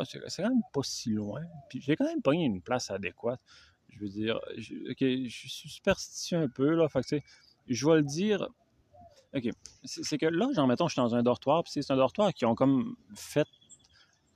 c'est 0.04 0.42
quand 0.42 0.48
même 0.48 0.62
pas 0.72 0.82
si 0.82 1.10
loin. 1.10 1.42
Puis 1.68 1.82
j'ai 1.82 1.94
quand 1.94 2.06
même 2.06 2.22
pogné 2.22 2.44
une 2.44 2.62
place 2.62 2.90
adéquate. 2.90 3.40
Je 3.90 3.98
veux 4.00 4.08
dire, 4.08 4.40
je, 4.56 4.74
je 4.96 5.48
suis 5.48 5.68
superstitieux 5.68 6.38
un 6.38 6.48
peu, 6.48 6.74
là. 6.74 6.88
Fait 6.88 7.02
que, 7.02 7.16
je 7.68 7.86
vais 7.86 7.96
le 7.96 8.02
dire. 8.02 8.48
OK. 9.34 9.50
C'est 9.84 10.18
que 10.18 10.26
là, 10.26 10.48
genre, 10.54 10.66
mettons, 10.66 10.88
je 10.88 10.94
suis 10.94 11.00
dans 11.00 11.14
un 11.14 11.22
dortoir, 11.22 11.62
puis 11.62 11.72
c'est 11.72 11.90
un 11.90 11.96
dortoir 11.96 12.32
qui 12.32 12.44
ont 12.44 12.54
comme 12.54 12.96
fait 13.14 13.46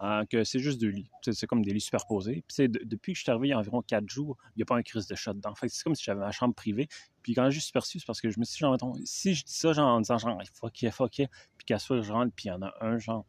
Hein, 0.05 0.26
que 0.26 0.42
c'est 0.42 0.59
juste 0.59 0.81
deux 0.81 0.88
lits. 0.88 1.09
C'est 1.31 1.46
comme 1.46 1.62
des 1.62 1.72
lits 1.72 1.81
superposés. 1.81 2.42
Puis 2.48 2.68
depuis 2.68 3.12
que 3.12 3.18
je 3.18 3.22
suis 3.22 3.31
arrivé 3.31 3.46
il 3.46 3.50
y 3.50 3.55
a 3.55 3.59
environ 3.59 3.83
quatre 3.83 4.09
jours, 4.09 4.37
il 4.48 4.59
n'y 4.59 4.62
a 4.64 4.66
pas 4.66 4.74
un 4.74 4.83
crise 4.83 5.07
de 5.07 5.14
chat 5.14 5.33
dedans. 5.33 5.55
Fait 5.55 5.68
c'est 5.68 5.85
comme 5.85 5.94
si 5.94 6.02
j'avais 6.02 6.18
ma 6.18 6.33
chambre 6.33 6.57
privée. 6.57 6.88
Puis 7.22 7.35
quand 7.35 7.44
j'ai 7.44 7.52
juste 7.52 7.72
perçu, 7.72 8.00
c'est 8.00 8.07
parce 8.07 8.20
que 8.20 8.28
je 8.28 8.40
me 8.40 8.44
suis 8.44 8.55
dit, 8.55 8.59
genre, 8.59 8.72
mettons, 8.72 8.94
si 9.05 9.33
je 9.33 9.44
dis 9.44 9.52
ça, 9.52 9.72
genre, 9.72 9.87
en 9.87 10.00
disant, 10.00 10.18
genre, 10.18 10.42
fuck 10.55 10.83
yeah, 10.83 10.90
fuck 10.90 11.18
yeah, 11.18 11.28
puis 11.57 11.66
qu'à 11.66 11.78
soit 11.78 12.02
je 12.02 12.12
rentre, 12.12 12.35
puis 12.35 12.46
il 12.46 12.48
y 12.48 12.50
en 12.50 12.62
a 12.62 12.74
un, 12.81 12.98
genre, 12.98 13.24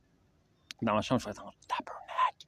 dans 0.82 0.96
ma 0.96 1.02
chambre, 1.02 1.22
je 1.22 1.30
être 1.30 1.46
en 1.46 1.52
tabernacle. 1.68 2.48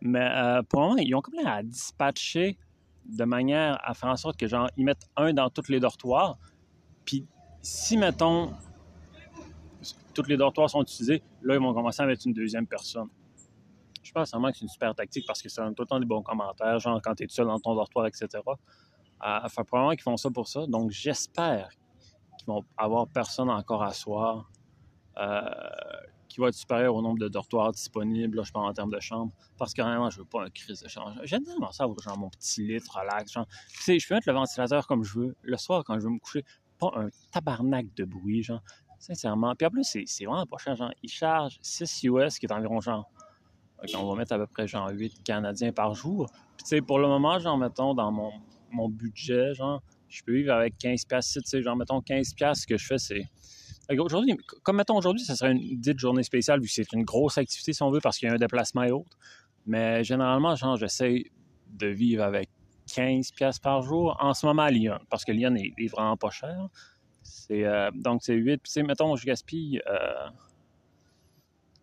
Mais 0.00 0.30
euh, 0.32 0.62
pour 0.62 0.80
le 0.80 0.88
moment, 0.88 1.02
ils 1.02 1.14
ont 1.14 1.20
comme 1.20 1.34
à 1.46 1.62
dispatcher 1.62 2.56
de 3.04 3.24
manière 3.24 3.78
à 3.82 3.92
faire 3.92 4.08
en 4.08 4.16
sorte 4.16 4.38
que, 4.38 4.46
genre, 4.46 4.70
ils 4.78 4.84
mettent 4.86 5.10
un 5.16 5.34
dans 5.34 5.50
tous 5.50 5.68
les 5.68 5.78
dortoirs. 5.78 6.38
Puis 7.04 7.26
si, 7.60 7.96
mettons, 7.96 8.52
tous 10.14 10.24
les 10.28 10.36
dortoirs 10.36 10.70
sont 10.70 10.82
utilisés, 10.82 11.22
là, 11.42 11.54
ils 11.54 11.60
vont 11.60 11.74
commencer 11.74 12.02
à 12.02 12.06
mettre 12.06 12.26
une 12.26 12.32
deuxième 12.32 12.66
personne 12.66 13.08
Je 14.02 14.12
pense 14.12 14.30
vraiment 14.30 14.50
que 14.50 14.58
c'est 14.58 14.64
une 14.64 14.68
super 14.68 14.94
tactique 14.94 15.26
parce 15.26 15.42
que 15.42 15.48
ça 15.48 15.64
donne 15.64 15.74
tout 15.74 15.82
le 15.82 15.88
temps 15.88 16.00
des 16.00 16.06
bons 16.06 16.22
commentaires, 16.22 16.78
genre 16.78 17.00
quand 17.02 17.14
tu 17.14 17.24
es 17.24 17.28
seul 17.28 17.46
dans 17.46 17.58
ton 17.58 17.74
dortoir, 17.74 18.06
etc. 18.06 18.28
Euh, 18.34 19.40
enfin, 19.42 19.64
probablement 19.64 19.92
qu'ils 19.92 20.02
font 20.02 20.16
ça 20.16 20.30
pour 20.30 20.48
ça. 20.48 20.66
Donc, 20.66 20.90
j'espère 20.90 21.70
qu'ils 22.38 22.46
vont 22.46 22.64
avoir 22.76 23.08
personne 23.08 23.50
encore 23.50 23.82
à 23.82 23.92
soir 23.92 24.50
euh, 25.18 25.40
qui 26.28 26.40
va 26.40 26.48
être 26.48 26.54
supérieur 26.54 26.94
au 26.94 27.02
nombre 27.02 27.18
de 27.18 27.28
dortoirs 27.28 27.72
disponibles, 27.72 28.44
je 28.44 28.52
parle 28.52 28.66
en 28.66 28.72
termes 28.72 28.92
de 28.92 29.00
chambres, 29.00 29.32
parce 29.56 29.72
que 29.72 29.82
vraiment, 29.82 30.10
je 30.10 30.18
veux 30.18 30.26
pas 30.26 30.44
un 30.44 30.50
crise 30.50 30.80
de 30.80 30.88
chambre. 30.88 31.14
J'aime 31.24 31.42
tellement 31.42 31.72
ça, 31.72 31.86
genre 32.04 32.18
mon 32.18 32.28
petit 32.28 32.62
lit, 32.62 32.80
relax. 32.90 33.32
Genre. 33.32 33.46
Tu 33.70 33.82
sais, 33.82 33.98
je 33.98 34.06
peux 34.06 34.14
mettre 34.14 34.28
le 34.28 34.34
ventilateur 34.34 34.86
comme 34.86 35.04
je 35.04 35.18
veux. 35.18 35.36
Le 35.42 35.56
soir, 35.56 35.82
quand 35.84 35.98
je 35.98 36.04
veux 36.04 36.12
me 36.12 36.18
coucher, 36.18 36.44
pas 36.78 36.92
un 36.96 37.08
tabarnak 37.32 37.94
de 37.94 38.04
bruit, 38.04 38.42
genre. 38.42 38.62
Sincèrement. 38.98 39.54
Puis 39.54 39.66
en 39.66 39.70
plus, 39.70 39.84
c'est 39.84 40.24
vraiment 40.24 40.46
pas 40.46 40.58
cher, 40.58 40.74
genre. 40.74 40.92
Il 41.02 41.10
charge 41.10 41.58
6 41.62 42.02
US, 42.04 42.38
qui 42.38 42.46
est 42.46 42.52
environ 42.52 42.80
genre 42.80 43.08
on 43.94 44.10
va 44.10 44.18
mettre 44.18 44.32
à 44.32 44.38
peu 44.38 44.46
près 44.46 44.66
genre 44.66 44.90
8 44.90 45.22
Canadiens 45.24 45.72
par 45.72 45.94
jour. 45.94 46.28
Puis 46.56 46.64
tu 46.64 46.68
sais, 46.68 46.80
pour 46.80 46.98
le 46.98 47.08
moment, 47.08 47.38
genre, 47.38 47.56
mettons, 47.56 47.94
dans 47.94 48.10
mon, 48.10 48.32
mon 48.70 48.88
budget, 48.88 49.54
genre, 49.54 49.82
je 50.08 50.22
peux 50.22 50.32
vivre 50.32 50.52
avec 50.52 50.76
15 50.78 51.04
piastres, 51.04 51.40
tu 51.42 51.48
sais, 51.48 51.62
genre, 51.62 51.76
mettons, 51.76 52.00
15 52.00 52.34
piastres, 52.34 52.62
ce 52.62 52.66
que 52.66 52.76
je 52.76 52.86
fais, 52.86 52.98
c'est... 52.98 53.22
Aujourd'hui, 53.98 54.36
comme 54.64 54.76
mettons 54.76 54.96
aujourd'hui, 54.96 55.24
ça 55.24 55.34
serait 55.34 55.52
une 55.52 55.80
dite 55.80 55.98
journée 55.98 56.22
spéciale, 56.22 56.60
vu 56.60 56.66
que 56.66 56.72
c'est 56.72 56.92
une 56.92 57.04
grosse 57.04 57.38
activité, 57.38 57.72
si 57.72 57.82
on 57.82 57.90
veut, 57.90 58.00
parce 58.00 58.18
qu'il 58.18 58.28
y 58.28 58.30
a 58.30 58.34
un 58.34 58.38
déplacement 58.38 58.82
et 58.82 58.90
autres. 58.90 59.16
Mais 59.64 60.04
généralement, 60.04 60.54
genre, 60.56 60.76
j'essaie 60.76 61.24
de 61.70 61.86
vivre 61.86 62.22
avec 62.22 62.50
15 62.98 63.30
piastres 63.30 63.62
par 63.62 63.82
jour. 63.82 64.16
En 64.18 64.34
ce 64.34 64.44
moment 64.44 64.62
à 64.62 64.70
Lyon, 64.70 64.98
parce 65.08 65.24
que 65.24 65.30
Lyon 65.30 65.54
est, 65.54 65.88
vraiment 65.88 66.16
pas 66.16 66.30
cher. 66.30 66.68
C'est, 67.22 67.64
euh, 67.64 67.90
donc, 67.94 68.22
c'est 68.24 68.34
8. 68.34 68.60
Puis, 68.60 68.82
mettons, 68.82 69.14
je 69.14 69.24
gaspille... 69.24 69.80
Euh, 69.86 70.28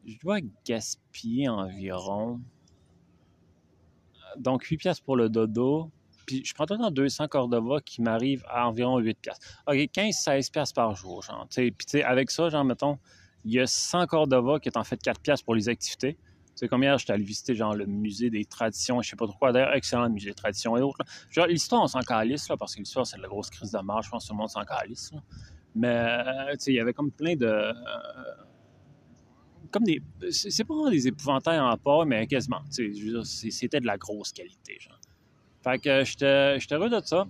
je 0.06 0.18
dois 0.20 0.40
gaspiller 0.66 1.48
environ. 1.48 2.42
Donc, 4.38 4.64
8 4.64 4.78
pièces 4.78 5.00
pour 5.00 5.16
le 5.16 5.30
dodo. 5.30 5.90
Puis, 6.26 6.44
je 6.44 6.54
prends 6.54 6.66
tout 6.66 6.74
le 6.74 6.80
temps 6.80 6.92
200 6.92 7.30
Cordova 7.30 7.80
qui 7.80 8.02
m'arrive 8.02 8.44
à 8.50 8.68
environ 8.68 8.98
8 8.98 9.18
pièces. 9.18 9.40
OK, 9.68 9.76
15-16 9.76 10.52
pièces 10.52 10.74
par 10.74 10.96
jour, 10.96 11.22
genre. 11.22 11.48
Puis, 11.50 12.04
avec 12.04 12.30
ça, 12.30 12.50
genre, 12.50 12.66
mettons, 12.66 13.00
il 13.46 13.54
y 13.54 13.60
a 13.62 13.68
100 13.68 14.08
Cordova 14.08 14.60
qui 14.60 14.68
est 14.68 14.78
en 14.78 14.84
fait 14.84 15.02
4 15.02 15.22
pièces 15.22 15.42
pour 15.42 15.56
les 15.56 15.70
activités. 15.70 16.18
Tu 16.56 16.60
sais, 16.60 16.68
comme 16.70 16.84
hier, 16.84 16.98
j'étais 16.98 17.12
allé 17.12 17.24
visiter, 17.24 17.54
genre, 17.54 17.76
le 17.76 17.86
musée 17.86 18.30
des 18.30 18.46
traditions, 18.46 19.02
je 19.02 19.10
sais 19.10 19.16
pas 19.18 19.28
trop 19.28 19.38
quoi. 19.38 19.52
D'ailleurs, 19.52 19.74
excellent 19.74 20.10
musée 20.10 20.30
des 20.30 20.36
traditions 20.36 20.78
et 20.78 20.82
autres. 20.82 21.00
Genre, 21.30 21.48
l'histoire, 21.48 21.84
on 21.84 21.88
s'en 21.88 22.00
calisse, 22.00 22.48
là, 22.48 22.56
parce 22.56 22.76
que 22.76 22.80
l'histoire, 22.80 23.06
c'est 23.06 23.18
la 23.18 23.28
grosse 23.28 23.50
crise 23.50 23.72
de 23.72 23.80
marche. 23.80 24.06
Je 24.06 24.12
pense 24.12 24.24
que 24.24 24.28
tout 24.30 24.34
le 24.34 24.40
monde 24.40 24.50
s'en 24.50 24.64
calisse, 24.64 25.12
Mais, 25.76 25.88
euh, 25.88 26.52
tu 26.54 26.60
sais, 26.60 26.72
il 26.72 26.76
y 26.76 26.80
avait 26.80 26.94
comme 26.94 27.12
plein 27.12 27.36
de... 27.36 27.46
Euh, 27.46 27.74
comme 29.72 29.84
des. 29.84 30.02
C'est 30.32 30.64
pas 30.64 30.74
vraiment 30.74 30.90
des 30.90 31.08
épouvantails 31.08 31.60
en 31.60 31.76
port, 31.78 32.06
mais 32.06 32.26
quasiment. 32.28 32.62
C'était 32.70 33.82
de 33.82 33.86
la 33.86 33.98
grosse 33.98 34.32
qualité. 34.32 34.78
Genre. 34.80 35.00
Fait 35.64 35.80
que 35.80 36.04
j'étais 36.06 36.76
heureux 36.76 36.90
de 36.90 37.02
ça. 37.04 37.26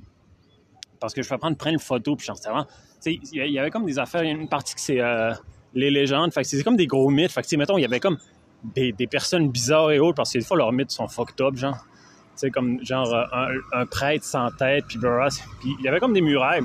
Parce 0.99 1.13
que 1.13 1.21
je 1.21 1.27
fais 1.27 1.37
prendre 1.37 1.57
plein 1.57 1.73
de 1.73 1.81
photos, 1.81 2.15
puis 2.17 2.27
vraiment. 2.43 2.67
Il 3.05 3.51
y 3.51 3.59
avait 3.59 3.71
comme 3.71 3.85
des 3.85 3.97
affaires. 3.97 4.23
Il 4.23 4.27
y 4.27 4.29
a 4.29 4.33
une 4.33 4.49
partie 4.49 4.75
que 4.75 4.81
c'est 4.81 5.01
euh, 5.01 5.33
les 5.73 5.89
légendes. 5.89 6.33
Fait 6.33 6.41
que 6.41 6.47
c'est 6.47 6.63
comme 6.63 6.77
des 6.77 6.87
gros 6.87 7.09
mythes. 7.09 7.31
Fait 7.31 7.41
que, 7.41 7.55
mettons, 7.55 7.77
il 7.77 7.81
y 7.81 7.85
avait 7.85 7.99
comme 7.99 8.17
des, 8.63 9.07
personnes 9.07 9.49
bizarres 9.49 9.91
et 9.91 9.99
autres, 9.99 10.15
parce 10.15 10.33
que 10.33 10.39
des 10.39 10.45
fois, 10.45 10.57
leurs 10.57 10.71
mythes 10.71 10.91
sont 10.91 11.07
fucked 11.07 11.39
up, 11.41 11.55
genre. 11.55 11.77
Tu 12.37 12.51
comme 12.51 12.83
genre 12.83 13.13
un, 13.73 13.85
prêtre 13.85 14.25
sans 14.25 14.51
tête, 14.51 14.85
puis 14.87 14.97
Puis 14.97 15.75
il 15.79 15.85
y 15.85 15.87
avait 15.87 16.01
comme 16.01 16.11
des 16.11 16.21
murailles 16.21 16.63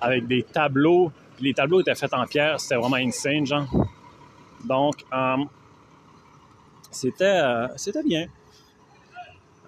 avec 0.00 0.26
des 0.28 0.44
tableaux. 0.44 1.10
Puis 1.34 1.46
les 1.46 1.54
tableaux 1.54 1.80
étaient 1.80 1.96
faits 1.96 2.14
en 2.14 2.26
pierre. 2.26 2.60
C'était 2.60 2.76
vraiment 2.76 2.96
insane, 2.96 3.44
genre. 3.44 3.66
Donc, 4.64 5.04
euh, 5.12 5.44
c'était, 6.90 7.24
euh, 7.24 7.66
c'était 7.76 8.02
bien. 8.02 8.26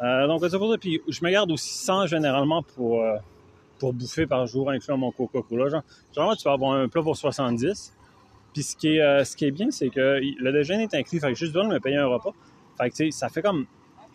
Euh, 0.03 0.27
donc, 0.27 0.43
c'est 0.49 0.59
pour 0.59 0.71
ça. 0.71 0.79
Puis, 0.79 1.03
je 1.09 1.25
me 1.25 1.31
garde 1.31 1.51
aussi 1.51 1.75
100 1.75 2.07
généralement 2.07 2.63
pour, 2.63 3.03
pour 3.79 3.93
bouffer 3.93 4.27
par 4.27 4.47
jour, 4.47 4.71
incluant 4.71 4.99
mon 4.99 5.11
Coca-Cola. 5.11 5.69
Genre, 5.69 5.83
généralement, 6.13 6.37
tu 6.37 6.45
vas 6.45 6.53
avoir 6.53 6.73
un 6.73 6.89
plat 6.89 7.03
pour 7.03 7.17
70. 7.17 7.93
Puis, 8.57 8.63
ce 8.63 8.75
qui 8.75 8.97
est, 8.97 9.25
ce 9.25 9.37
qui 9.37 9.45
est 9.45 9.51
bien, 9.51 9.71
c'est 9.71 9.91
que 9.91 10.19
le 10.19 10.51
déjeuner 10.51 10.85
est 10.85 10.95
inclus. 10.95 11.21
Fait 11.21 11.29
que 11.29 11.35
juste 11.35 11.53
besoin 11.53 11.69
de 11.69 11.75
me 11.75 11.79
payer 11.79 11.99
un 11.99 12.07
repas. 12.07 12.33
Fait 12.81 12.89
que, 12.89 13.11
ça 13.11 13.29
fait 13.29 13.43
comme 13.43 13.67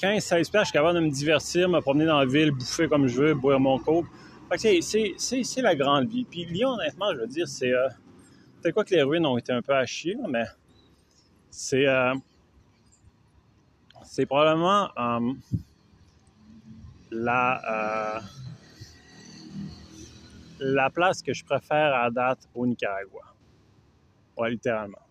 15-16 0.02 0.50
je 0.52 0.64
suis 0.64 0.74
capable 0.74 0.98
de 0.98 1.06
me 1.06 1.12
divertir, 1.12 1.70
me 1.70 1.80
promener 1.80 2.06
dans 2.06 2.18
la 2.18 2.26
ville, 2.26 2.50
bouffer 2.50 2.88
comme 2.88 3.06
je 3.08 3.22
veux, 3.22 3.34
boire 3.36 3.60
mon 3.60 3.78
coke. 3.78 4.08
Fait 4.50 4.82
que, 4.82 4.82
c'est, 4.82 5.62
la 5.62 5.76
grande 5.76 6.10
vie. 6.10 6.26
Puis, 6.26 6.46
Lyon, 6.46 6.70
honnêtement, 6.70 7.14
je 7.14 7.20
veux 7.20 7.28
dire, 7.28 7.48
c'est... 7.48 7.72
peut-être 8.62 8.74
quoi 8.74 8.84
que 8.84 8.96
les 8.96 9.04
ruines 9.04 9.28
ont 9.28 9.38
été 9.38 9.54
un 9.54 9.62
peu 9.62 9.76
à 9.76 9.86
chier, 9.86 10.18
mais 10.28 10.46
c'est 11.52 11.86
euh, 11.86 12.16
c'est 14.04 14.26
probablement 14.26 14.90
euh, 14.98 15.34
la, 17.12 18.18
euh, 18.18 18.20
la 20.60 20.90
place 20.90 21.22
que 21.22 21.34
je 21.34 21.46
préfère 21.46 21.94
à 21.94 22.10
date 22.10 22.50
au 22.56 22.66
Nicaragua. 22.66 23.31
Ouais, 24.38 24.52
littéralement. 24.52 25.02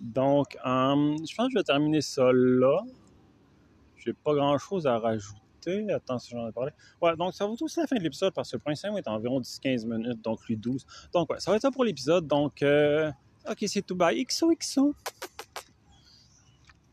Donc, 0.00 0.56
je 0.64 1.34
pense 1.34 1.46
que 1.46 1.52
je 1.52 1.58
vais 1.58 1.64
terminer 1.64 2.00
ça 2.00 2.30
là. 2.32 2.82
J'ai 3.96 4.12
pas 4.12 4.34
grand 4.34 4.58
chose 4.58 4.86
à 4.86 4.98
rajouter. 4.98 5.90
Attends 5.92 6.18
si 6.18 6.30
j'en 6.30 6.48
ai 6.48 6.52
parlé. 6.52 6.70
Ouais, 7.02 7.16
donc 7.16 7.34
ça 7.34 7.46
va 7.46 7.56
tout 7.56 7.66
la 7.76 7.86
fin 7.86 7.96
de 7.96 8.02
l'épisode 8.02 8.32
parce 8.32 8.50
que 8.50 8.56
le 8.56 8.60
point 8.60 8.74
5 8.74 8.96
est 8.96 9.08
environ 9.08 9.40
10-15 9.40 9.86
minutes, 9.86 10.22
donc 10.22 10.46
lui 10.46 10.56
12. 10.56 10.86
Donc, 11.12 11.30
ouais, 11.30 11.40
ça 11.40 11.50
va 11.50 11.56
être 11.56 11.62
ça 11.62 11.70
pour 11.70 11.84
l'épisode. 11.84 12.26
Donc, 12.26 12.62
Ok, 13.48 13.58
c'est 13.68 13.82
tout. 13.82 13.94
Bye. 13.94 14.24
XO, 14.24 14.52
XO. 14.60 14.92